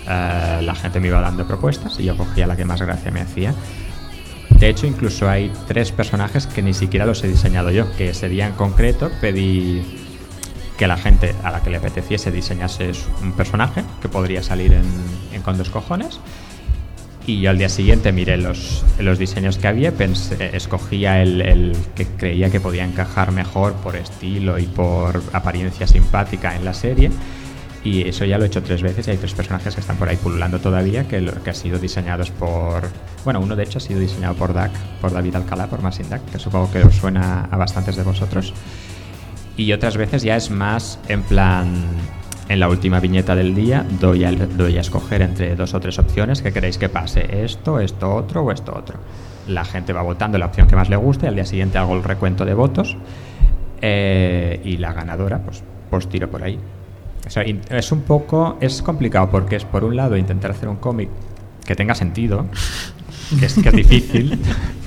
[0.08, 3.22] Eh, la gente me iba dando propuestas y yo cogía la que más gracia me
[3.22, 3.54] hacía.
[4.52, 8.30] De hecho, incluso hay tres personajes que ni siquiera los he diseñado yo, que ese
[8.30, 9.84] día en concreto pedí
[10.78, 15.42] que la gente a la que le apeteciese diseñase un personaje que podría salir en,
[15.42, 16.20] Con dos cojones.
[17.26, 22.06] Y yo al día siguiente miré los, los diseños que había, pensé, escogía el, que
[22.06, 27.12] creía que podía encajar mejor por estilo y por apariencia simpática en la serie.
[27.84, 30.10] Y eso ya lo he hecho tres veces y hay tres personajes que están por
[30.10, 32.84] ahí pululando todavía que, que han sido diseñados por...
[33.24, 36.24] Bueno, uno de hecho ha sido diseñado por Dak, por David Alcalá, por Masin Dak,
[36.32, 38.54] que supongo que os suena a bastantes de vosotros
[39.58, 41.68] y otras veces ya es más en plan
[42.50, 46.00] en la última viñeta del día doy a, doy a escoger entre dos o tres
[46.00, 49.00] opciones que queréis que pase, esto, esto otro o esto otro.
[49.48, 51.96] La gente va votando la opción que más le guste y al día siguiente hago
[51.96, 52.96] el recuento de votos
[53.82, 56.60] eh, y la ganadora pues, pues tiro por ahí.
[57.70, 61.10] es un poco, es complicado porque es por un lado intentar hacer un cómic
[61.66, 62.46] que tenga sentido,
[63.40, 64.40] que es, que es difícil,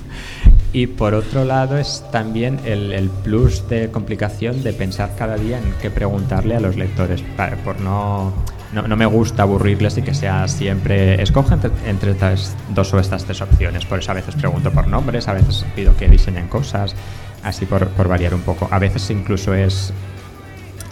[0.72, 5.64] Y por otro lado es también el, plus de complicación de pensar cada día en
[5.82, 7.24] qué preguntarle a los lectores,
[7.64, 8.32] por no,
[8.72, 11.56] no, me gusta aburrirles y que sea siempre, escoge
[11.86, 15.32] entre, estas dos o estas tres opciones, por eso a veces pregunto por nombres, a
[15.32, 16.94] veces pido que diseñen cosas,
[17.42, 18.68] así por, por variar un poco.
[18.70, 19.92] A veces incluso es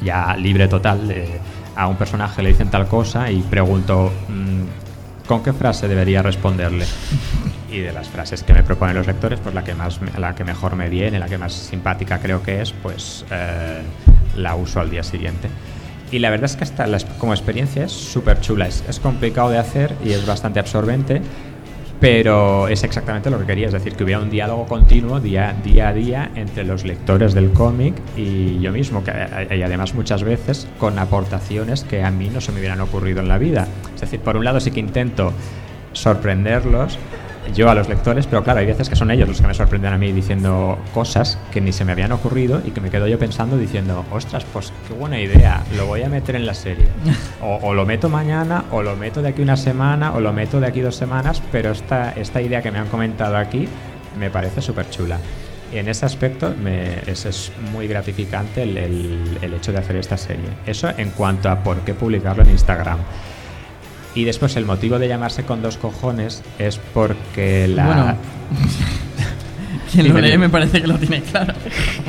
[0.02, 1.14] ya libre total,
[1.76, 4.12] a un personaje le dicen tal cosa y pregunto...
[4.28, 4.88] Mm,
[5.28, 6.86] ¿Con qué frase debería responderle?
[7.78, 10.42] Y de las frases que me proponen los lectores, pues la que, más, la que
[10.42, 13.82] mejor me viene, la que más simpática creo que es, pues eh,
[14.36, 15.48] la uso al día siguiente.
[16.10, 16.86] Y la verdad es que hasta
[17.18, 18.66] como experiencia es súper chula.
[18.66, 21.22] es, complicado de hacer y es bastante absorbente,
[22.00, 25.88] pero es exactamente lo que quería, es decir, que hubiera un diálogo continuo día, día
[25.88, 29.12] a día entre los lectores del cómic y yo mismo, que,
[29.56, 33.28] y además muchas veces con aportaciones que a mí no se me hubieran ocurrido en
[33.28, 33.66] la vida.
[33.94, 35.32] Es decir, por un lado sí que intento
[35.92, 36.98] sorprenderlos,
[37.54, 39.92] yo a los lectores, pero claro, hay veces que son ellos los que me sorprenden
[39.92, 43.18] a mí diciendo cosas que ni se me habían ocurrido y que me quedo yo
[43.18, 46.86] pensando diciendo, ostras, pues qué buena idea, lo voy a meter en la serie.
[47.40, 50.66] O, lo meto mañana, o lo meto de aquí una semana, o lo meto de
[50.66, 53.68] aquí dos semanas, pero esta, esta idea que me han comentado aquí
[54.18, 55.18] me parece súper chula.
[55.72, 60.48] En ese aspecto me, es, es muy gratificante el, el hecho de hacer esta serie.
[60.66, 62.98] Eso en cuanto a por qué publicarlo en Instagram.
[64.14, 67.86] Y después el motivo de llamarse con dos cojones es porque la...
[67.86, 68.16] Bueno,
[69.92, 71.54] quien lo lee me parece que lo tiene claro.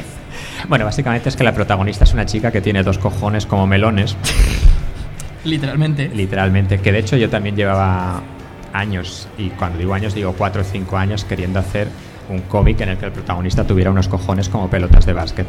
[0.70, 4.16] bueno, básicamente es que la protagonista es una chica que tiene dos cojones como melones.
[5.44, 6.10] Literalmente.
[6.10, 8.22] Literalmente, que de hecho yo también llevaba
[8.74, 11.88] años, y cuando digo años digo cuatro o cinco años queriendo hacer
[12.30, 15.48] un cómic en el que el protagonista tuviera unos cojones como pelotas de básquet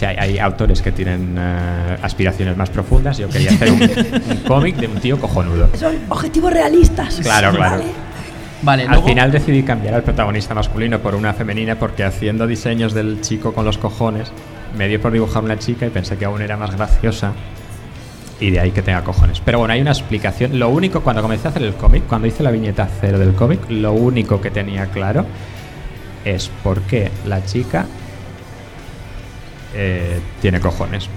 [0.00, 3.18] hay, autores que tienen eh, aspiraciones más profundas.
[3.18, 5.68] Yo quería hacer un, cómic de un tío cojonudo.
[5.76, 7.20] Son objetivos realistas.
[7.22, 7.82] Claro, claro.
[8.60, 8.86] Vale.
[8.88, 13.54] al final decidí cambiar al protagonista masculino por una femenina porque haciendo diseños del chico
[13.54, 14.32] con los cojones
[14.76, 17.34] me dio por dibujar una chica y pensé que aún era más graciosa
[18.40, 19.40] y de ahí que tenga cojones.
[19.40, 20.58] Pero bueno, hay una explicación.
[20.58, 23.60] Lo único, cuando comencé a hacer el cómic, cuando hice la viñeta cero del cómic,
[23.68, 25.24] lo único que tenía claro
[26.24, 27.86] es por qué la chica
[29.74, 31.08] eh, tiene cojones.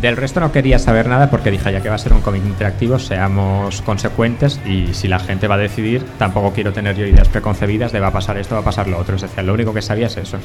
[0.00, 2.44] Del resto no quería saber nada porque dije, ya que va a ser un cómic
[2.46, 7.28] interactivo, seamos consecuentes y si la gente va a decidir, tampoco quiero tener yo ideas
[7.28, 9.16] preconcebidas de va a pasar esto, va a pasar lo otro.
[9.16, 10.38] Es decir, lo único que sabía es eso.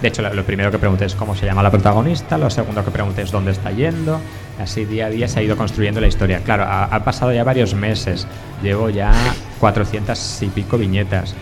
[0.00, 2.90] De hecho, lo primero que pregunté es cómo se llama la protagonista, lo segundo que
[2.90, 4.20] pregunté es dónde está yendo.
[4.58, 6.40] Así día a día se ha ido construyendo la historia.
[6.40, 8.26] Claro, ha, pasado ya varios meses,
[8.62, 9.12] llevo ya
[9.60, 11.34] 400 y pico viñetas,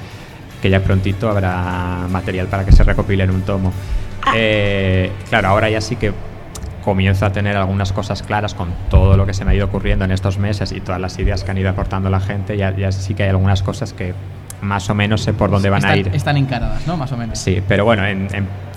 [0.61, 3.73] que ya prontito habrá material para que se recopile en un tomo.
[4.35, 6.13] Eh, claro, ahora ya sí que
[6.83, 10.05] comienzo a tener algunas cosas claras con todo lo que se me ha ido ocurriendo
[10.05, 12.57] en estos meses y todas las ideas que han ido aportando la gente.
[12.57, 14.15] Ya, ya sí que hay algunas cosas que
[14.61, 16.09] más o menos sé por dónde van a ir.
[16.13, 16.97] Están encaradas, ¿no?
[16.97, 17.39] Más o menos.
[17.39, 18.03] Sí, pero bueno,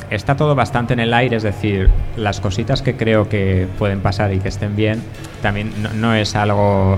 [0.09, 4.33] está todo bastante en el aire, es decir, las cositas que creo que pueden pasar
[4.33, 5.01] y que estén bien,
[5.41, 6.97] también no, es algo,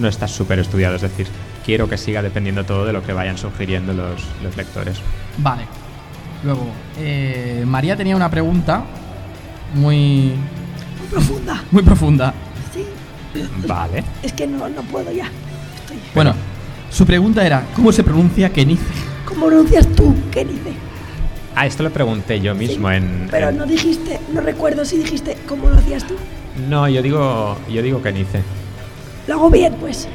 [0.00, 1.28] no está súper estudiado, es decir,
[1.64, 5.00] quiero que siga dependiendo todo de lo que vayan sugiriendo los, los lectores.
[5.38, 5.62] Vale,
[6.46, 6.64] Luego,
[7.00, 8.84] eh, María tenía una pregunta
[9.74, 10.32] muy,
[11.00, 11.64] muy profunda.
[11.72, 12.32] Muy profunda.
[12.72, 12.84] Sí,
[13.66, 14.04] Vale.
[14.22, 15.24] es que no, no puedo ya.
[15.82, 15.98] Estoy...
[16.14, 16.34] Bueno,
[16.88, 18.84] su pregunta era, ¿cómo se pronuncia Kenice?
[19.26, 20.14] ¿Cómo pronuncias tú?
[20.30, 20.70] ¿Qué dice?
[21.56, 23.26] Ah, esto lo pregunté yo mismo en.
[23.28, 26.14] Pero en- no dijiste, no recuerdo si dijiste cómo lo hacías tú.
[26.68, 28.40] No, yo digo, yo digo Kenice.
[29.26, 30.06] Lo hago bien, pues.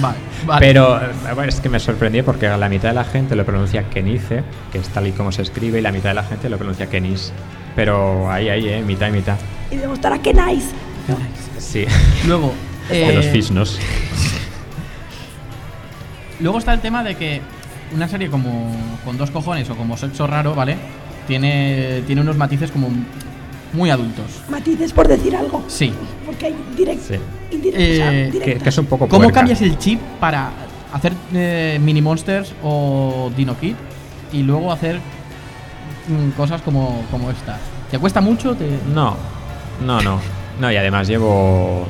[0.00, 0.66] Vale, vale.
[0.66, 1.00] Pero
[1.34, 4.78] bueno, es que me sorprendí porque la mitad de la gente lo pronuncia Kenice, que
[4.78, 7.32] es tal y como se escribe, y la mitad de la gente lo pronuncia Kenis.
[7.74, 9.36] Pero ahí, ahí, eh, mitad y mitad.
[9.70, 10.18] Y debemos estar a.
[11.08, 11.16] ¿no?
[11.58, 11.86] Sí.
[12.26, 12.52] Luego,
[12.88, 13.78] de los eh, fisnos.
[16.40, 17.40] luego está el tema de que
[17.94, 20.76] una serie como con dos cojones o como sexo raro, ¿vale?
[21.26, 22.90] Tiene, tiene unos matices como
[23.72, 24.26] muy adultos.
[24.48, 25.62] Matices por decir algo.
[25.68, 25.92] Sí.
[26.26, 27.14] Porque hay direct, Sí.
[27.54, 29.40] Eh, o sea, que- es un poco ¿Cómo puerca.
[29.40, 30.50] cambias el chip para
[30.92, 33.74] hacer eh, mini monsters o Dino Kid
[34.32, 34.98] y luego hacer
[36.08, 37.58] mm, cosas como, como esta?
[37.90, 38.54] ¿Te cuesta mucho?
[38.54, 39.16] ¿Te- No,
[39.84, 40.18] no, no.
[40.60, 41.86] No, y además llevo.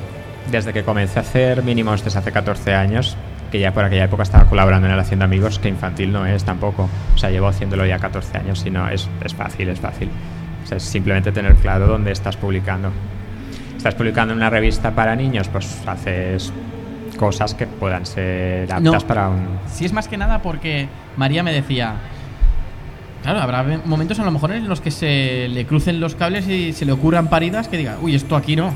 [0.50, 3.16] Desde que comencé a hacer mini monsters hace 14 años,
[3.52, 6.42] que ya por aquella época estaba colaborando en el Haciendo Amigos, que infantil no es
[6.44, 6.88] tampoco.
[7.14, 10.08] O sea, llevo haciéndolo ya 14 años y no, es, es fácil, es fácil.
[10.64, 12.90] O sea, es simplemente tener claro dónde estás publicando.
[13.76, 15.48] ¿Estás publicando en una revista para niños?
[15.48, 16.52] Pues haces
[17.16, 19.06] cosas que puedan ser aptas No.
[19.06, 19.46] para un.
[19.70, 21.94] Si es más que nada porque María me decía.
[23.22, 26.72] Claro, habrá momentos a lo mejor en los que se le crucen los cables y
[26.72, 28.72] se le ocurran paridas que diga, uy, esto aquí no.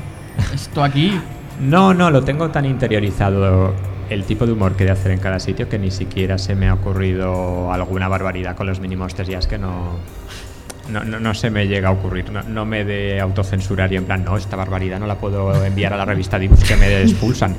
[0.53, 1.19] Esto aquí.
[1.59, 3.73] No, no, lo tengo tan interiorizado
[4.09, 6.69] el tipo de humor que de hacer en cada sitio que ni siquiera se me
[6.69, 9.27] ha ocurrido alguna barbaridad con los mini monsters.
[9.27, 9.97] Ya es que no,
[10.91, 12.31] no, no, no se me llega a ocurrir.
[12.31, 15.93] No, no me de autocensurar y en plan, no, esta barbaridad no la puedo enviar
[15.93, 17.55] a la revista Dibus que me expulsan.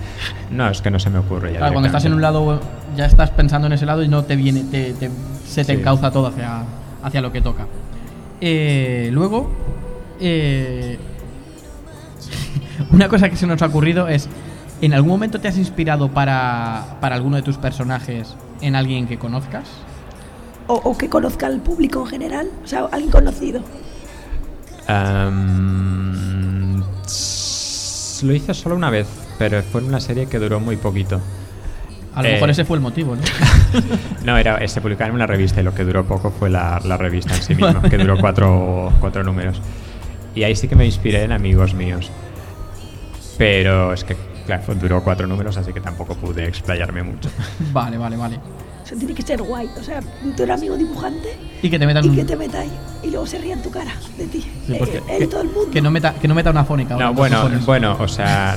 [0.51, 1.53] No, es que no se me ocurre.
[1.53, 2.61] Ya Claro, cuando estás en un lado
[2.97, 5.11] ya estás pensando en ese lado y no te viene, te, te-
[5.47, 5.81] se te Sí.
[5.81, 6.63] encauza todo hacia,
[7.03, 7.67] hacia lo que toca.
[8.41, 9.51] Eh, luego,
[10.21, 10.99] eh,
[12.91, 14.29] una cosa que se nos ha ocurrido es,
[14.81, 19.19] ¿en algún momento te has inspirado para, para alguno de tus personajes en alguien que
[19.19, 19.69] conozcas?
[20.69, 22.51] O, o que conozca al público en general.
[22.65, 23.61] O sea, alguien conocido.
[28.23, 29.07] Lo hice solo una vez,
[29.39, 31.21] pero fue en una serie que duró muy poquito.
[32.15, 32.33] A lo Eh.
[32.33, 33.23] mejor ese fue el motivo, ¿no?
[34.25, 36.97] No, era, se publicaba en una revista y lo que duró poco fue la, la
[36.97, 39.61] revista en sí misma, que duró cuatro, cuatro números.
[40.35, 42.11] Y ahí sí que me inspiré en amigos míos.
[43.37, 44.17] Pero es que,
[44.47, 47.31] claro, duró cuatro números, así que tampoco pude explayarme mucho.
[47.73, 48.41] vale, vale, vale.
[48.89, 49.69] Eso tiene que ser guay.
[49.79, 50.01] O sea,
[50.35, 52.71] tú eres amigo dibujante Y que te metan y un- que te meta ahí.
[53.03, 54.41] Y luego se ría en tu cara de ti.
[54.67, 55.71] Sí, pues Eh, que- todo el mundo.
[55.71, 56.97] que no meta, que no meta una fónica.
[56.97, 58.57] No, bueno, bueno, o sea,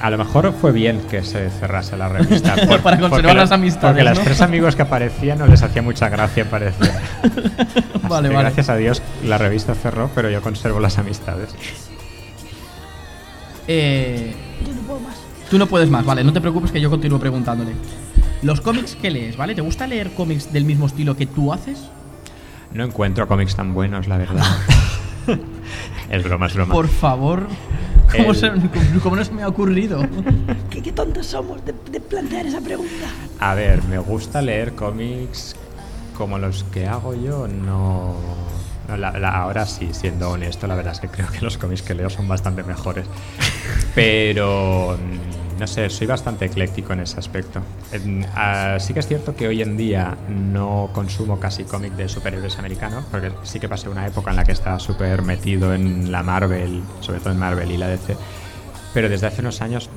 [0.00, 2.54] a lo mejor fue bien que se cerrase la revista.
[2.66, 4.24] por- Para conservar porque las la- amistades, Porque los ¿no?
[4.24, 7.02] tres amigos que aparecían no les hacía mucha gracia, parecía.
[7.22, 8.40] Así Vale, vale.
[8.40, 11.50] Gracias a Dios la revista cerró, pero yo conservo las amistades.
[13.66, 14.34] Eh,
[14.66, 15.16] Yo no puedo más.
[15.50, 17.72] Tú no puedes más, vale, no te preocupes que yo continúo preguntándole.
[18.42, 19.54] Los cómics que lees, ¿vale?
[19.54, 21.78] ¿Te gusta leer cómics del mismo estilo que tú haces?
[22.72, 24.44] No encuentro cómics tan buenos, la verdad.
[26.10, 26.72] es broma, es broma.
[26.74, 27.46] Por favor,
[28.12, 28.52] ¿cómo, El- se-
[29.02, 30.06] cómo no se me ha ocurrido?
[30.70, 33.06] ¿Qué, qué tontos somos de, de plantear esa pregunta?
[33.40, 35.56] A ver, me gusta leer cómics
[36.16, 38.14] como los que hago yo, no...
[38.88, 41.82] no, la- la- ahora sí, siendo honesto, la verdad es que creo que los cómics
[41.82, 43.06] que leo son bastante mejores.
[43.94, 44.96] Pero,
[45.58, 47.60] no sé, soy bastante ecléctico en ese aspecto.
[48.34, 52.58] Ah, sí que es cierto que hoy en día no consumo casi cómic de superhéroes
[52.58, 56.22] americanos, porque sí que pasé una época en la que estaba súper metido en la
[56.22, 58.16] Marvel, sobre todo en Marvel y la DC.
[58.94, 59.90] Pero desde hace unos años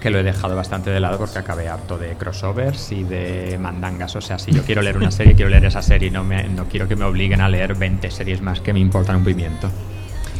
[0.00, 4.14] que lo he dejado bastante de lado porque acabé harto de crossovers y de mandangas.
[4.16, 6.44] O sea, si yo quiero leer una serie, quiero leer esa serie y no, me,
[6.48, 9.70] no quiero que me obliguen a leer 20 series más que me importan un pimiento.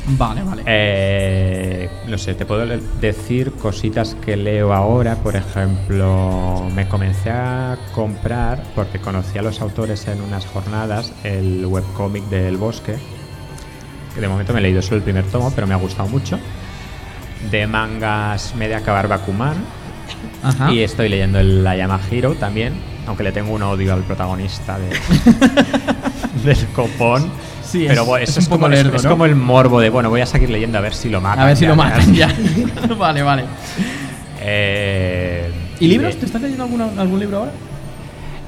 [0.06, 0.62] Vale, vale.
[0.66, 2.66] Eh, no sé, te puedo
[3.00, 5.16] decir cositas que leo ahora.
[5.16, 11.64] Por ejemplo, me comencé a comprar, porque conocí a los autores en unas jornadas, el
[11.66, 12.96] webcómic del bosque.
[14.14, 16.38] Que de momento me he leído solo el primer tomo, pero me ha gustado mucho.
[17.50, 19.56] De mangas me he de acabar Bakuman.
[20.42, 20.70] Ajá.
[20.70, 22.74] Y estoy leyendo el La Llama Hero también,
[23.06, 24.90] aunque le tengo un odio al protagonista de,
[26.44, 27.30] del copón.
[27.64, 29.10] Sí, pero es- es eso un es, como, poco es- lerdo, es ¿no?
[29.10, 31.40] como el morbo de, bueno, voy a seguir leyendo a ver si lo matan.
[31.40, 31.82] a ver si ya, lo ya.
[31.82, 32.28] matan ya.
[32.98, 33.44] vale, vale.
[34.40, 35.50] Eh,
[35.80, 36.16] ¿Y libros?
[36.16, 37.52] ¿Te estás leyendo alguna- algún libro ahora?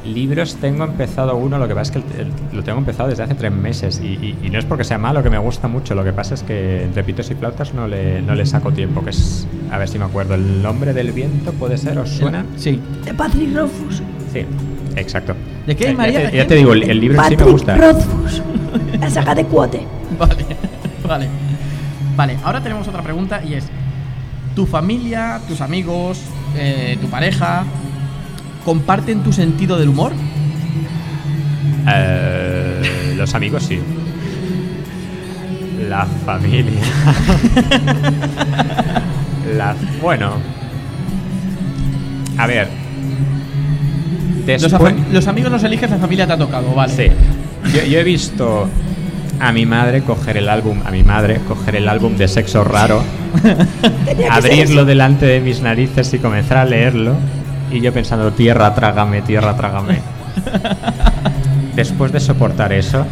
[0.04, 3.24] Libros tengo empezado uno, lo que pasa es que el- el- lo tengo empezado desde
[3.24, 5.96] hace tres meses y, y- y no es porque sea malo, que me gusta mucho,
[5.96, 9.02] lo que pasa es que entre pitos y flautas no le, no le saco tiempo,
[9.02, 11.98] que es, a ver si me acuerdo, El nombre del viento, ¿puede ser?
[11.98, 12.44] ¿Os suena?
[12.56, 12.80] Sí.
[13.04, 14.00] De Patrick Rothfuss.
[14.32, 14.44] Sí,
[14.96, 15.34] exacto.
[15.66, 16.20] ¿De qué, ya María?
[16.26, 17.76] te- ¿De Ya te digo, el, el libro en sí me Patrick gusta.
[17.76, 18.42] Rothfuss.
[19.00, 19.86] La saga de Quote.
[20.18, 20.46] Vale,
[21.06, 21.28] vale.
[22.16, 23.66] Vale, ahora tenemos otra pregunta y es:
[24.54, 26.20] ¿tu familia, tus amigos,
[26.56, 27.64] eh, tu pareja
[28.64, 30.12] comparten tu sentido del humor?
[31.88, 33.78] Eh, los amigos sí.
[35.88, 36.80] La familia.
[39.56, 40.32] La, bueno.
[42.38, 42.68] A ver.
[44.54, 46.92] Los, Después, afa- los amigos los eliges, la familia te ha tocado, vale.
[46.94, 47.10] Sí.
[47.76, 48.68] Yo, yo he visto
[49.40, 53.02] a mi madre coger el álbum, a mi madre coger el álbum de sexo raro,
[54.30, 57.14] abrirlo delante de mis narices y comenzar a leerlo.
[57.70, 59.98] Y yo pensando, tierra, trágame, tierra, trágame.
[61.74, 63.04] Después de soportar eso,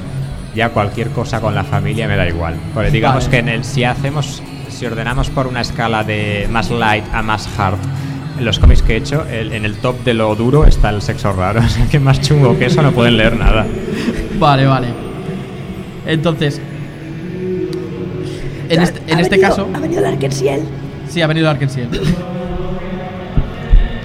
[0.54, 2.54] ya cualquier cosa con la familia me da igual.
[2.72, 3.30] Porque digamos Vale.
[3.30, 7.48] que en el, si hacemos, si ordenamos por una escala de más light a más
[7.58, 7.76] hard,
[8.38, 11.02] en los cómics que he hecho, el- en el top de lo duro está el
[11.02, 11.60] sexo raro.
[11.64, 13.66] O sea que más chungo que eso no pueden leer nada.
[14.38, 14.88] Vale, vale.
[16.06, 16.60] Entonces,
[18.68, 20.60] en Ha- este, en ha este venido- caso, Ha venido el Arkensiel.
[21.08, 21.88] sí, ha venido Arkensiel.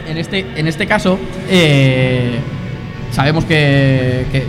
[0.08, 1.20] En este, en este caso,
[1.50, 2.40] eh,
[3.12, 4.44] sabemos que, que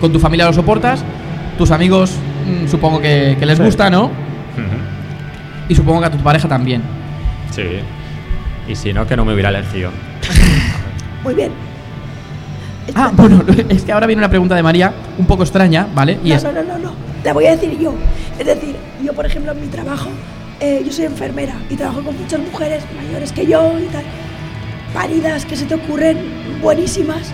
[0.00, 1.02] con tu familia lo soportas,
[1.56, 2.12] tus amigos
[2.46, 3.64] mm, supongo que, que les Sí.
[3.64, 4.10] gusta, ¿no?
[5.68, 6.80] Y supongo que a tu pareja también.
[7.50, 7.62] Sí.
[8.68, 9.90] Y si no, que no me hubiera elegido.
[11.24, 11.52] Muy bien.
[12.94, 16.18] Ah, bueno, es que ahora viene una pregunta de María un poco extraña, ¿vale?
[16.22, 16.92] Y no, es, no, no, no, no.
[17.24, 17.94] La voy a decir yo.
[18.38, 20.08] Es decir, yo, por ejemplo, en mi trabajo,
[20.60, 24.04] eh, yo soy enfermera y trabajo con muchas mujeres mayores que yo y tal.
[24.94, 26.18] Paridas que se te ocurren
[26.62, 27.30] buenísimas,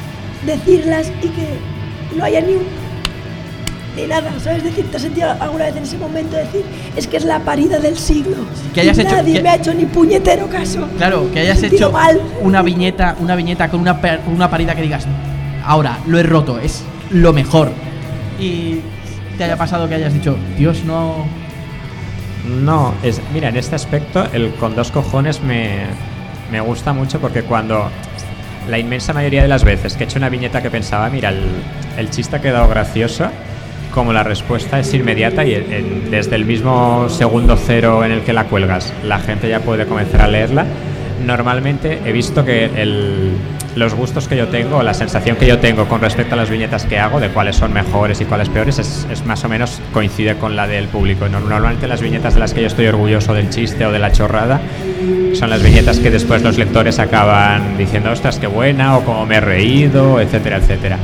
[0.46, 2.81] decirlas y que no haya ni un.
[3.96, 4.58] Ni nada, ¿sabes?
[4.58, 6.62] Es decir, te has sentido alguna vez en ese momento decir,
[6.96, 8.36] es que es la parida del siglo.
[8.74, 10.88] Que hayas y hecho- Nadie que- me ha hecho ni puñetero caso.
[10.96, 12.20] Claro, que hayas hecho mal.
[12.42, 15.06] una viñeta, una viñeta con una, per- con una parida que digas,
[15.64, 17.70] ahora lo he roto, es lo mejor.
[18.40, 18.80] Y
[19.36, 21.26] te haya pasado que hayas dicho, Dios, no.
[22.48, 25.80] No, es, mira, en este aspecto el con dos cojones me,
[26.50, 27.88] me gusta mucho porque cuando
[28.68, 31.44] la inmensa mayoría de las veces que he hecho una viñeta que pensaba, mira, el,
[31.96, 33.26] el chiste ha quedado gracioso,
[33.94, 35.54] como la respuesta es inmediata y
[36.10, 40.22] desde el mismo segundo cero en el que la cuelgas, la gente ya puede comenzar
[40.22, 40.64] a leerla.
[41.24, 42.68] Normalmente he visto que
[43.76, 46.84] los gustos que yo tengo, la sensación que yo tengo con respecto a las viñetas
[46.84, 50.34] que hago, de cuáles son mejores y cuáles peores, es, es más o menos coincide
[50.36, 51.28] con la del público.
[51.28, 54.10] No- Normalmente las viñetas de las que yo estoy orgulloso del chiste o de la
[54.10, 54.60] chorrada
[55.34, 59.36] son las viñetas que después los lectores acaban diciendo, ostras, qué buena, o cómo me
[59.36, 60.98] he reído, etcétera, etcétera.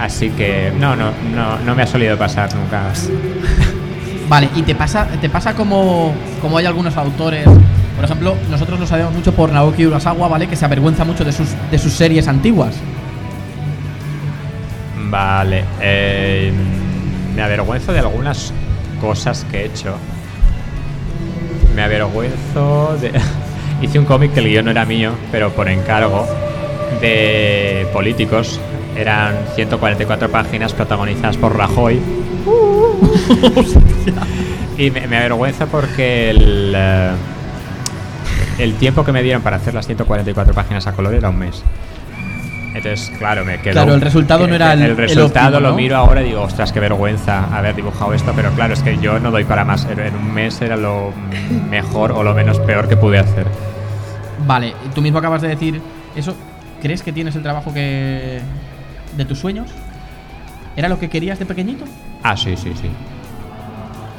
[0.00, 2.84] Así que no, no, no, no me ha solido pasar nunca.
[4.28, 7.44] Vale, y te pasa, te pasa como, como hay algunos autores.
[7.96, 10.46] Por ejemplo, nosotros lo sabemos mucho por Naoki Urasawa, ¿vale?
[10.46, 12.76] Que se avergüenza mucho de sus, de sus series antiguas.
[15.10, 16.50] Vale, eh,
[17.36, 18.54] me avergüenzo de algunas
[19.02, 19.96] cosas que he hecho.
[21.74, 23.12] Me avergüenzo de...
[23.82, 26.26] Hice un cómic que el guion no era mío, pero por encargo,
[27.00, 28.60] de políticos.
[28.96, 32.00] Eran 144 páginas protagonizadas por Rajoy.
[34.78, 37.10] y me, me avergüenza porque el, eh,
[38.58, 41.62] el tiempo que me dieron para hacer las 144 páginas a color era un mes.
[42.74, 43.72] Entonces, claro, me quedó.
[43.72, 45.76] Claro, el resultado no era el- el resultado óptimo, lo ¿no?
[45.76, 49.18] miro ahora y digo, ostras, qué vergüenza haber dibujado esto, pero claro, es que yo
[49.18, 49.86] no doy para más.
[49.90, 51.12] En un mes era lo
[51.68, 53.46] mejor o lo menos peor que pude hacer.
[54.46, 55.80] Vale, tú mismo acabas de decir
[56.14, 56.34] eso.
[56.80, 58.40] ¿Crees que tienes el trabajo que
[59.16, 59.68] de tus sueños?
[60.76, 61.84] ¿Era lo que querías de pequeñito?
[62.22, 62.90] Ah, sí, sí, sí.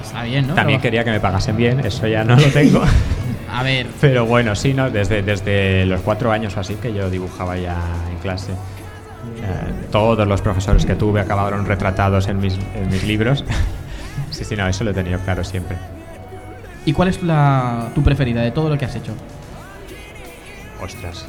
[0.03, 0.53] Está bien, ¿no?
[0.53, 2.81] También quería que me pagasen bien, eso ya no lo tengo.
[3.53, 4.89] A ver, Pero bueno, sí, ¿no?
[4.89, 7.75] Desde, desde los cuatro años o así que yo dibujaba ya
[8.09, 8.51] en clase.
[8.53, 13.43] Eh, todos los profesores que tuve acabaron retratados en mis, en mis libros.
[14.31, 15.77] sí, sí, no, eso lo he tenido claro siempre.
[16.83, 19.13] ¿y cuál es la, tu preferida de todo lo que has hecho?
[20.81, 21.25] Ostras.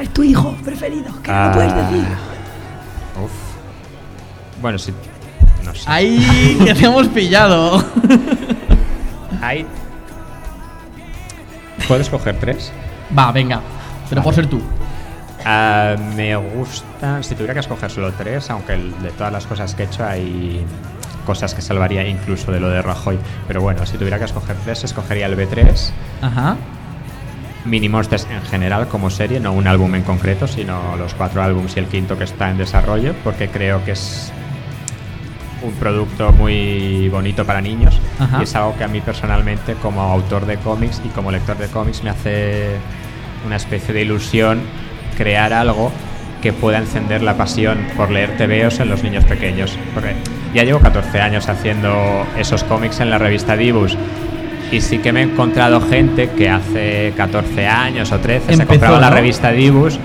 [0.00, 2.04] Es tu hijo preferido, que no Ah, puedes decir.
[3.22, 3.30] Uf.
[4.62, 4.92] Bueno, sí.
[5.64, 5.82] No sé.
[5.86, 6.58] ¡Ahí!
[6.64, 7.82] ¡Que te hemos pillado!
[9.42, 9.66] Hay-
[11.86, 12.72] ¿Puedes coger tres?
[13.16, 13.60] Va, venga.
[14.08, 14.60] Pero por ser tú.
[15.44, 17.22] Ah, me gusta.
[17.22, 20.04] Si tuviera que escoger solo tres, aunque el- de todas las cosas que he hecho
[20.04, 20.64] hay
[21.24, 23.18] cosas que salvaría incluso de lo de Rajoy.
[23.46, 25.90] Pero bueno, si tuviera que escoger tres, escogería el B3,
[26.22, 26.56] Ajá.
[27.64, 31.76] Mini Monsters en general como serie, no un álbum en concreto, sino los cuatro álbums
[31.76, 34.32] y el quinto que está en desarrollo, porque creo que es
[35.62, 38.38] un producto muy bonito para niños Ajá.
[38.40, 41.66] y es algo que a mí personalmente como autor de cómics y como lector de
[41.66, 42.76] cómics me hace
[43.44, 44.60] una especie de ilusión
[45.16, 45.90] crear algo
[46.40, 49.76] que pueda encender la pasión por leer TVOs en los niños pequeños.
[49.92, 50.14] Porque
[50.54, 53.96] ya llevo 14 años haciendo esos cómics en la revista Dibus
[54.70, 58.68] Y sí que me he encontrado gente que hace 14 años o 13 se Empezó,
[58.68, 59.16] compraba la ¿no?
[59.16, 59.98] revista Dibus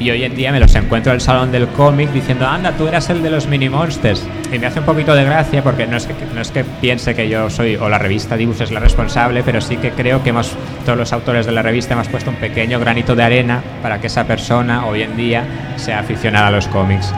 [0.00, 2.86] y hoy en día me los encuentro en el salón del cómic diciendo, anda, tú
[2.86, 4.24] eras el de los mini monsters.
[4.52, 7.14] Y me hace un poquito de gracia porque no es que, no es que piense
[7.14, 10.30] que yo soy o la revista Dibus es la responsable, pero sí que creo que
[10.30, 14.00] hemos, todos los autores de la revista hemos puesto un pequeño granito de arena para
[14.00, 15.44] que esa persona hoy en día
[15.76, 17.12] sea aficionada a los cómics.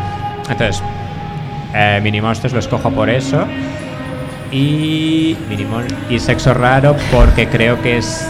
[0.49, 0.83] Entonces,
[1.75, 3.47] eh, mini monsters lo escojo por eso.
[4.53, 8.27] Y, Minimon- y Sexo Raro porque creo que es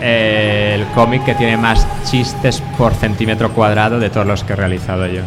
[0.00, 4.56] eh, el cómic que tiene más chistes por centímetro cuadrado de todos los que he
[4.56, 5.20] realizado yo.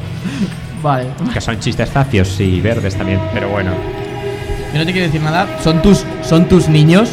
[0.81, 1.05] Vale.
[1.33, 3.71] Que son chistes zacios y verdes también, pero bueno.
[4.73, 5.47] Yo no te quiero decir nada.
[5.63, 7.11] Son tus, son tus niños.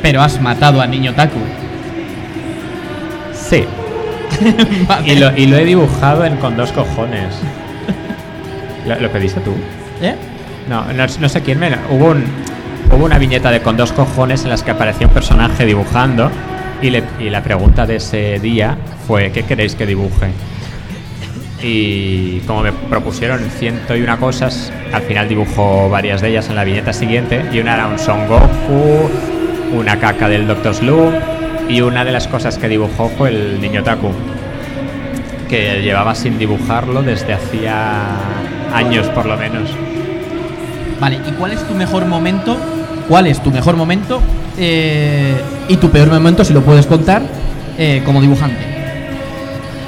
[0.00, 1.40] Pero has matado al niño Taku.
[3.34, 3.64] Sí.
[4.86, 5.12] Vale.
[5.12, 7.34] Y lo, y lo he dibujado en con dos cojones.
[8.86, 9.52] ¿Lo, lo pediste tú?
[10.00, 10.14] ¿Eh?
[10.68, 11.70] No, no, sé quién me.
[11.90, 12.24] Hubo, un,
[12.92, 16.30] hubo una viñeta de con dos cojones en las que aparecía un personaje dibujando.
[16.82, 16.90] Y,
[17.30, 20.28] la pregunta de ese día fue: ¿Qué queréis que dibuje?
[21.62, 26.56] Y como me propusieron ciento y una cosas, al final dibujo varias de ellas en
[26.56, 27.44] la viñeta siguiente.
[27.50, 29.10] Y una era un Son Goku,
[29.74, 30.74] una caca del Dr.
[30.74, 31.16] Slump.
[31.68, 34.10] Y una de las cosas que dibujó fue el niño Taku.
[35.48, 38.04] Que llevaba sin dibujarlo desde hacía
[38.74, 39.70] años por lo menos.
[41.00, 42.56] Vale, ¿y cuál es tu mejor momento?
[43.08, 44.20] ¿Cuál es tu mejor momento?
[44.60, 47.22] eh, y tu peor momento, si lo puedes contar,
[47.78, 48.56] eh, como dibujante.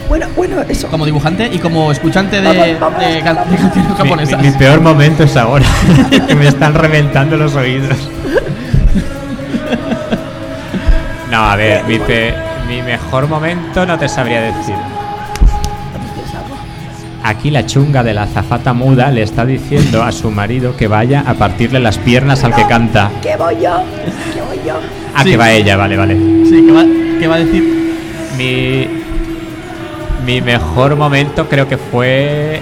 [0.09, 0.87] Bueno, bueno, eso.
[0.89, 3.51] Como dibujante y como escuchante de, Vamos, vamos, de can- vamos.
[3.51, 4.41] de canciones Mi- japonesas.
[4.43, 5.65] Mi, mi peor momento es ahora,
[6.29, 7.97] que me están reventando los oídos.
[11.31, 12.35] No, a ver, mi, pe-
[12.69, 14.75] mi mejor momento no te sabría decir.
[17.23, 21.23] Aquí la chunga de la azafata muda le está diciendo a su marido que vaya
[21.27, 23.11] a partirle las piernas al que canta.
[23.23, 23.83] ¿Qué voy yo?
[24.35, 24.79] ¿Qué voy yo?
[25.15, 25.31] Ah, Sí.
[25.31, 26.15] que va ella, vale, vale.
[26.47, 26.85] Sí, ¿qué va,
[27.21, 27.63] qué va a decir?
[28.39, 28.87] Mi,
[30.25, 32.61] mi mejor momento creo que fue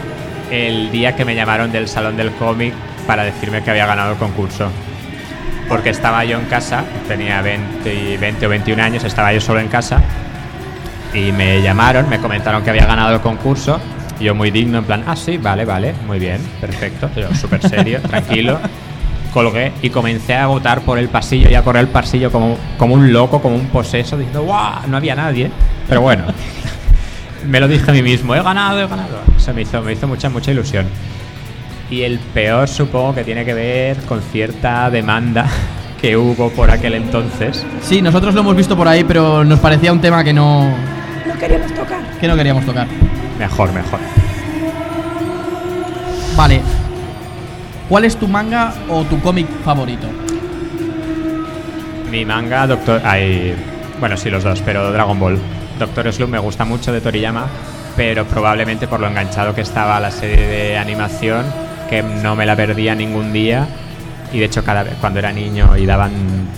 [0.51, 2.75] el día que me llamaron del salón del cómic
[3.07, 4.69] para decirme que había ganado el concurso.
[5.69, 9.61] Porque estaba yo en casa, tenía 20, y 20 o 21 años, estaba yo solo
[9.61, 10.01] en casa
[11.15, 13.79] y me llamaron, me comentaron que había ganado el concurso.
[14.21, 17.09] Yo muy digno, en plan, ah, sí, vale, vale, muy bien, perfecto.
[17.16, 18.59] Yo súper serio, tranquilo.
[19.33, 22.95] Colgué y comencé a agotar por el pasillo y a correr el pasillo como, como
[22.95, 24.89] un loco, como un poseso, diciendo, ¡guau!
[24.89, 25.51] No había nadie.
[25.89, 26.25] Pero bueno,
[27.47, 29.21] me lo dije a mí mismo, he ganado, he ganado.
[29.37, 30.87] Se me hizo, me hizo mucha, mucha ilusión.
[31.91, 35.47] Y el peor supongo que tiene que ver con cierta demanda
[36.01, 37.64] que hubo por aquel entonces.
[37.83, 40.69] Sí, nosotros lo hemos visto por ahí, pero nos parecía un tema que no,
[41.27, 42.01] No queríamos tocar.
[42.19, 42.89] que no queríamos tocar.
[43.39, 44.01] Mejor, mejor.
[46.36, 46.61] Vale.
[47.89, 50.07] ¿Cuál es tu manga o tu cómic favorito?
[52.11, 53.01] Mi manga, Doctor.
[53.05, 53.55] Ay,
[54.01, 55.39] bueno, sí, los dos, pero Dragon Ball.
[55.78, 57.47] Doctor Slump me gusta mucho de Toriyama,
[57.97, 61.47] pero probablemente por lo enganchado que estaba a la serie de animación,
[61.89, 63.66] que no me la perdía ningún día.
[64.33, 66.12] Y de hecho, cada vez cuando era niño y daban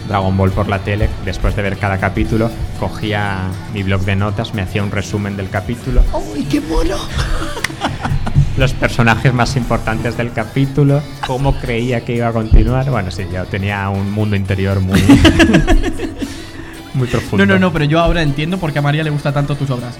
[0.09, 2.51] Dragon Ball por la tele, después de ver cada capítulo,
[2.81, 3.43] cogía
[3.73, 6.03] mi blog de notas, me hacía un resumen del capítulo,
[6.35, 6.97] ¡Uy, qué mono!
[8.57, 12.91] los personajes más importantes del capítulo, cómo creía que iba a continuar.
[12.91, 15.01] Bueno, sí, yo tenía un mundo interior muy,
[16.95, 17.47] muy profundo.
[17.47, 19.71] No, no, no, pero yo ahora entiendo por qué a María le gusta tanto tus
[19.71, 19.95] obras.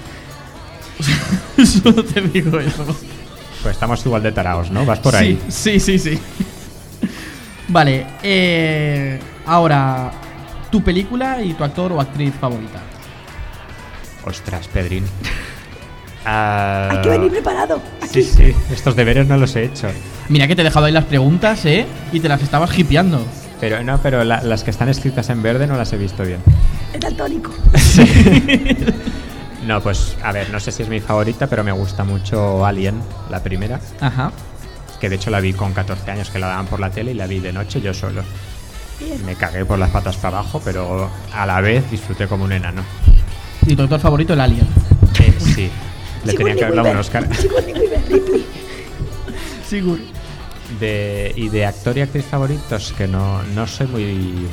[1.65, 2.85] Solo te digo eso.
[3.63, 4.85] Pues estamos igual de taraos, ¿no?
[4.85, 5.41] Vas por Sí, ahí.
[5.49, 6.19] Sí, sí, sí.
[7.71, 10.11] Vale, eh, ahora,
[10.69, 12.79] tu película y tu actor o actriz favorita.
[14.25, 15.05] Ostras, Pedrín.
[16.23, 17.81] Ah, Hay que venir preparado.
[18.03, 18.21] Sí, Aquí.
[18.23, 19.87] sí, estos deberes no los he hecho.
[20.29, 21.87] Mira que te he dejado ahí las preguntas, ¿eh?
[22.13, 23.25] Y te las estabas hipeando.
[23.59, 26.37] Pero no, pero la- las que están escritas en verde no las he visto bien.
[26.93, 27.51] Es daltónico.
[29.65, 32.99] No, pues a ver, no sé si es mi favorita, pero me gusta mucho Alien,
[33.31, 33.79] la primera.
[33.99, 34.31] Ajá.
[35.01, 37.15] Que de hecho la vi con 14 años, que la daban por la tele y
[37.15, 38.21] la vi de noche yo solo.
[39.25, 42.83] Me cagué por las patas para abajo, pero a la vez disfruté como un enano.
[43.65, 44.67] Y tu actor favorito, el Alien.
[45.19, 45.71] Eh, sí,
[46.23, 46.97] le tenían que haber dado un.
[46.97, 47.27] Oscar.
[49.67, 50.01] Seguro.
[50.79, 54.47] De, y de actor y actriz favoritos, que no, no soy muy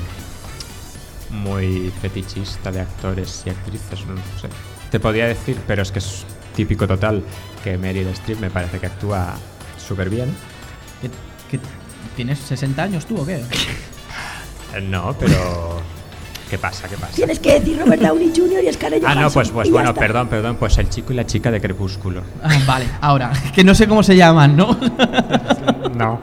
[1.31, 4.49] muy fetichista de actores y actrices, no sé.
[4.91, 6.25] Te podría decir, pero es que es
[6.57, 7.23] típico total,
[7.63, 9.37] que Meryl Streep me parece que actúa
[9.89, 10.29] súper bien.
[11.01, 11.11] ¿Qué-
[11.51, 11.61] qué-
[12.17, 13.37] ¿Tienes 60 años tú o qué?
[14.75, 15.81] Eh, No, pero...
[16.51, 16.89] ¿Qué pasa?
[16.89, 17.13] ¿Qué pasa?
[17.15, 18.65] Tienes que decir Robert Downey Jr.
[18.65, 20.01] y Scarlett Ah, no, pues, pues bueno, está.
[20.01, 22.23] perdón, perdón, pues el chico y la chica de Crepúsculo.
[22.43, 24.77] Ah, vale, ahora, que no sé cómo se llaman, ¿no?
[25.95, 26.21] No.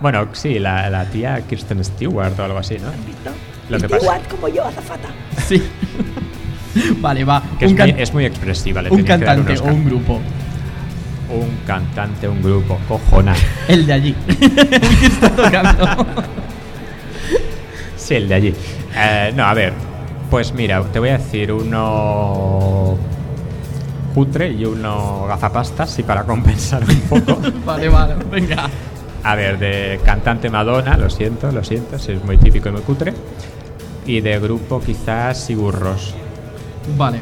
[0.00, 2.88] Bueno, sí, la, la tía Kirsten Stewart o algo así, ¿no?
[3.68, 5.08] Lo que Stewart pasa- como yo, azafata.
[5.46, 5.62] Sí.
[7.00, 7.42] vale, va.
[7.58, 8.82] Que un es, can- muy, es muy expresiva.
[8.82, 10.20] Le un tenían que dar cantante o un grupo.
[11.30, 12.78] Un cantante, un grupo.
[12.88, 13.34] Cojona.
[13.66, 14.12] El de allí.
[14.12, 16.06] que está tocando.
[17.96, 18.54] Sí, el de allí.
[18.96, 19.72] Eh, no, a ver.
[20.30, 22.98] Pues mira, te voy a decir uno
[24.14, 27.40] cutre y uno gafapastas y para compensar un poco.
[27.64, 28.14] vale, vale.
[28.30, 28.68] Venga.
[29.22, 32.82] A ver, de cantante Madonna, lo siento, lo siento, si es muy típico y muy
[32.82, 33.12] cutre.
[34.06, 36.14] Y de grupo quizás Sigurros.
[36.96, 37.20] Vale.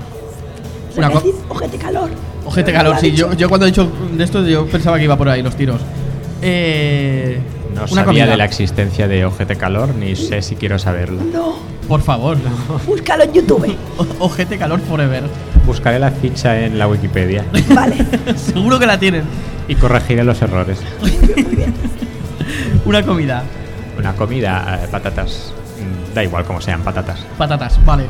[0.97, 2.11] Una dice ojete calor.
[2.44, 3.12] Ojete calor, sí.
[3.12, 5.80] Yo, yo cuando he dicho de esto, yo pensaba que iba por ahí los tiros.
[6.42, 7.40] Eh,
[7.74, 8.26] No una sabía comida.
[8.26, 11.22] de la existencia de Ojete Calor, ni sé si quiero saberlo.
[11.32, 11.57] No,
[11.88, 12.36] Por favor.
[12.86, 13.76] búscalo en YouTube.
[13.99, 15.24] O- Ojete calor forever.
[15.66, 17.44] Buscaré la ficha en la Wikipedia
[17.74, 17.97] Vale.
[18.36, 19.24] Seguro que la tienen.
[19.66, 20.78] y corregiré los errores.
[22.84, 23.42] Una comida.
[23.99, 25.53] Una comida, eh, patatas.
[25.80, 27.20] Mm, Da igual como sean patatas.
[27.36, 28.05] Patatas, vale.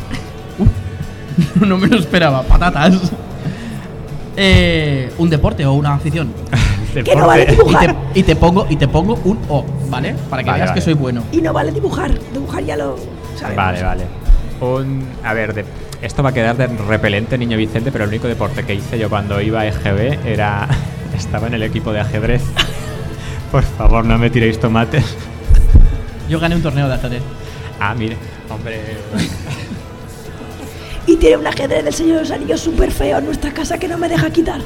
[0.58, 0.68] Uf.
[1.66, 2.42] no me lo esperaba.
[2.42, 2.94] Patatas.
[4.36, 6.32] Eh, un deporte o una afición.
[6.96, 7.62] Que no vale Deporte.
[7.62, 7.96] Y dibujar.
[8.14, 10.14] te, y te pongo y te pongo un O, ¿vale?
[10.30, 11.24] Para que Vale, veas que soy bueno.
[11.30, 12.10] Y no vale dibujar.
[12.32, 12.96] Dibujar ya lo
[13.38, 13.56] sabemos.
[13.64, 14.04] Vale, vale.
[14.62, 15.66] Un, a ver, de-
[16.00, 19.10] esto va a quedar de repelente, niño Vicente, pero el único deporte que hice yo
[19.10, 20.66] cuando iba a EGB era.
[21.14, 22.42] Estaba en el equipo de ajedrez.
[23.52, 25.04] Por favor, no me tiréis tomates.
[26.30, 27.22] Yo gané un torneo de ajedrez.
[27.78, 28.16] Ah, mire,
[28.48, 28.80] hombre.
[31.06, 33.86] Y tiene un ajedrez del Señor de los Anillos súper feo en nuestra casa que
[33.88, 34.60] no me deja quitar.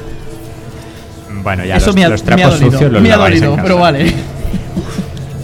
[1.43, 2.71] Bueno, ya Eso los, me ha, los me ha trapos dolido.
[2.71, 4.13] sucios los me ha dolido, pero vale.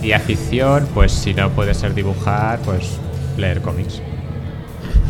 [0.04, 2.98] Y afición, pues si no puede ser dibujar, pues
[3.36, 4.02] leer cómics.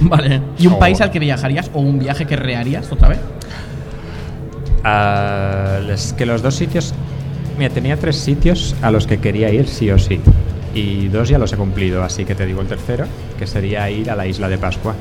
[0.02, 0.42] Vale.
[0.58, 3.20] ¿Y un O- país al que viajarías o un viaje que rearías otra vez?
[4.84, 6.94] Ah, es que los dos sitios.
[7.58, 10.20] Mira, tenía tres sitios a los que quería ir sí o sí.
[10.74, 13.06] Y dos ya los he cumplido, así que te digo el tercero,
[13.38, 14.96] que sería ir a la isla de Pascua.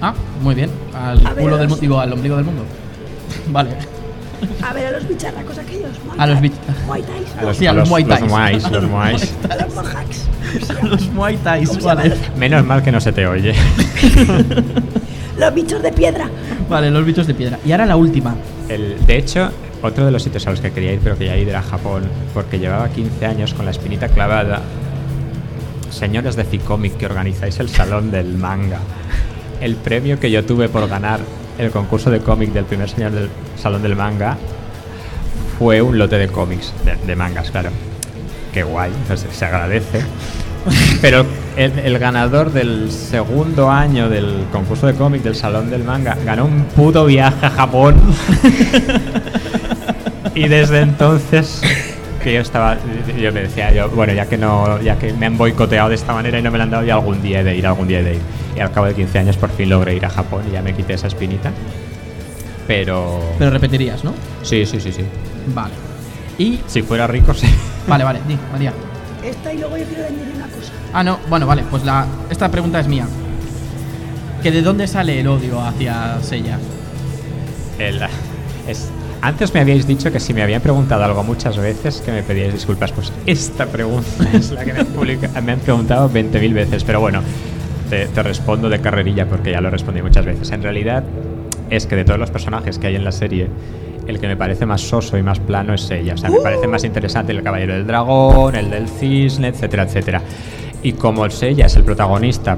[0.00, 0.70] Ah, muy bien.
[0.94, 1.76] Al A culo del los- mundo.
[1.80, 2.62] Digo, al ombligo del mundo.
[3.50, 3.70] Vale.
[4.62, 5.90] A ver a los bicharracos aquellos.
[6.06, 6.48] Muay A los Thai.
[6.48, 7.26] bich- Muay Thais.
[7.38, 8.20] A no, Sí, a los Muay Thais.
[8.20, 10.82] Los muais, los a los.
[10.90, 11.70] Los Muay Thais.
[12.36, 13.54] Menos mal que no se te oye.
[15.38, 16.28] Los bichos de piedra.
[16.68, 17.58] Vale, los bichos de piedra.
[17.64, 18.34] Y ahora la última.
[18.68, 19.50] El- de hecho,
[19.82, 21.62] otro de los sitios a los que quería ir, pero que ya he ido era
[21.62, 22.02] Japón,
[22.34, 24.60] porque llevaba 15 años con la espinita clavada.
[25.90, 28.78] Señores de Ficomic que organizáis el salón del manga.
[29.60, 31.20] El premio que yo tuve por ganar
[31.58, 34.36] el concurso de cómic del primer señor del salón del manga
[35.58, 37.70] fue un lote de cómics, de, de mangas, claro.
[38.52, 40.02] Qué guay, o sea, se agradece.
[41.00, 46.16] Pero el, el ganador del segundo año del concurso de cómic del Salón del Manga
[46.24, 47.96] ganó un puto viaje a Japón.
[50.34, 51.62] y desde entonces
[52.22, 52.76] que yo estaba
[53.20, 56.12] yo me decía yo bueno ya que no ya que me han boicoteado de esta
[56.12, 58.00] manera y no me lo han dado ya algún día he de ir algún día
[58.00, 58.20] he de ir
[58.56, 60.74] y al cabo de 15 años por fin logré ir a Japón y ya me
[60.74, 61.52] quité esa espinita
[62.66, 64.12] pero, Pero repetirías, ¿no?
[64.42, 65.02] sí sí sí sí
[65.54, 65.72] Vale.
[66.38, 66.60] Y.
[66.66, 67.46] si fuera rico sí
[67.86, 68.72] Vale, vale, di, María.
[69.24, 70.72] Esta y luego yo quiero añadir una cosa.
[70.92, 73.06] Ah, no, bueno, vale, pues la, esta pregunta es mía.
[74.42, 76.58] ¿Que de dónde sale el odio hacia Sella?
[77.78, 78.02] El-
[78.68, 78.90] es-
[79.22, 82.52] antes me habíais dicho que si me habían preguntado algo muchas veces que me pedíais
[82.52, 82.92] disculpas.
[82.92, 86.84] Pues esta pregunta es la que me han, me han preguntado 20.000 veces.
[86.84, 87.22] Pero bueno,
[87.90, 90.50] te, te respondo de carrerilla porque ya lo respondí muchas veces.
[90.50, 91.04] En realidad
[91.70, 93.48] es que de todos los personajes que hay en la serie,
[94.06, 96.14] el que me parece más soso y más plano es ella.
[96.14, 100.22] O sea, me parece más interesante el Caballero del Dragón, el del Cisne, etcétera, etcétera.
[100.82, 102.56] Y como el Sella es el protagonista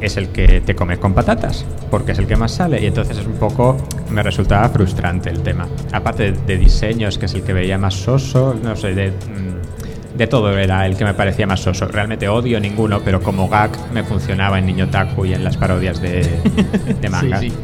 [0.00, 3.18] es el que te comes con patatas, porque es el que más sale, y entonces
[3.18, 3.76] es un poco,
[4.10, 5.68] me resultaba frustrante el tema.
[5.92, 10.16] Aparte de, de diseños, que es el que veía más soso, no sé, de, mm,
[10.16, 11.86] de todo era el que me parecía más soso.
[11.86, 16.00] Realmente odio ninguno, pero como gag me funcionaba en Niño Taku y en las parodias
[16.00, 16.28] de,
[17.00, 17.40] de manga.
[17.40, 17.56] Sí, sí.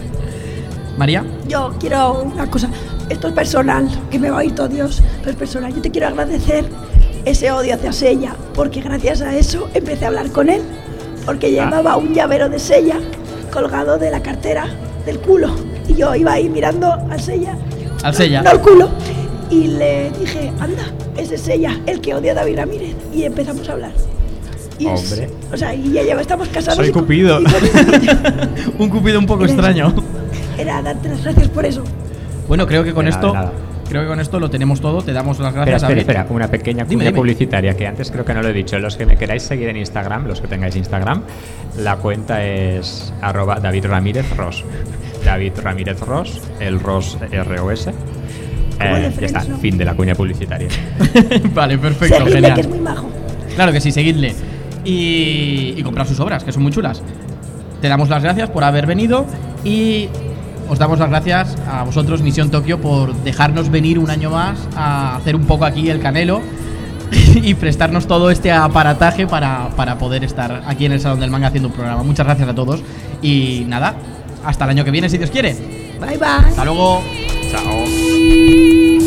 [0.97, 2.71] María, Yo quiero una cosa.
[3.11, 5.75] Esto es personal, que me va a oír todo Dios, pero es personal.
[5.75, 6.65] Yo te quiero agradecer
[7.27, 10.63] ese odio hacia Sella, porque gracias a eso empecé a hablar con él,
[11.27, 12.99] porque llevaba un llavero de Sella
[13.53, 14.67] colgado de la cartera
[15.05, 15.51] del culo.
[15.89, 17.57] Y yo iba ahí mirando al Sella.
[18.03, 18.43] Al Sella.
[18.43, 18.89] No al culo.
[19.51, 20.83] Y le dije, anda,
[21.17, 22.95] ese es Sella, el que odia a David Ramírez.
[23.15, 23.91] Y empezamos a hablar.
[24.79, 25.31] Y es- Hombre.
[25.53, 26.77] o sea, y ya lleva, estamos casados.
[26.79, 27.41] Soy y Cupido.
[27.41, 27.45] y
[28.83, 29.95] un cupido un poco extraño.
[30.59, 31.83] Era darte las gracias por eso.
[32.49, 33.53] Bueno, creo que con nada, esto.
[33.89, 35.03] Creo que con esto lo tenemos todo.
[35.03, 36.11] Te damos las Espera, gracias espera, David.
[36.21, 37.17] espera, una pequeña Dime, cuña dime.
[37.19, 38.79] publicitaria que antes creo que no lo he dicho.
[38.79, 41.23] Los que me queráis seguir en Instagram, los que tengáis Instagram,
[41.79, 44.65] la cuenta es arroba David Ramírez Ross.
[45.25, 47.91] David Ramírez Ross, el Ross R-O-S.
[48.79, 49.57] Eh, ya está, ¿no?
[49.57, 50.69] fin de la cuña publicitaria.
[51.55, 52.55] vale, perfecto, Seguidle, genial.
[52.55, 53.09] que es muy majo.
[53.55, 54.35] Claro que sí, seguidle.
[54.85, 57.03] Y, y comprar sus obras, que son muy chulas.
[57.81, 59.27] Te damos las gracias por haber venido
[59.65, 60.09] y
[60.70, 65.18] os damos las gracias a vosotros, Misión Tokio, por dejarnos venir un año más a
[65.18, 66.42] hacer un poco aquí el canelo
[67.12, 71.48] y prestarnos todo este aparataje para, para poder estar aquí en el Salón del Manga
[71.48, 72.04] haciendo un programa.
[72.04, 72.82] Muchas gracias a todos
[73.22, 73.96] y nada,
[74.46, 75.54] hasta el año que viene, si Dios quiere.
[76.00, 76.28] Bye bye.
[76.28, 77.04] Hasta luego.
[77.52, 77.62] Chao.
[77.64, 78.98] Hey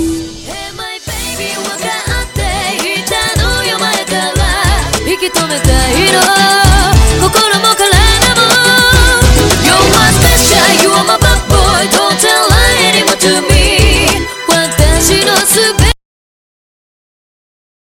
[0.76, 1.88] my baby 分か
[2.22, 2.40] って
[3.01, 4.20] いたのよ前から
[5.11, 6.20] 引き止めたいの
[7.26, 7.67] 心も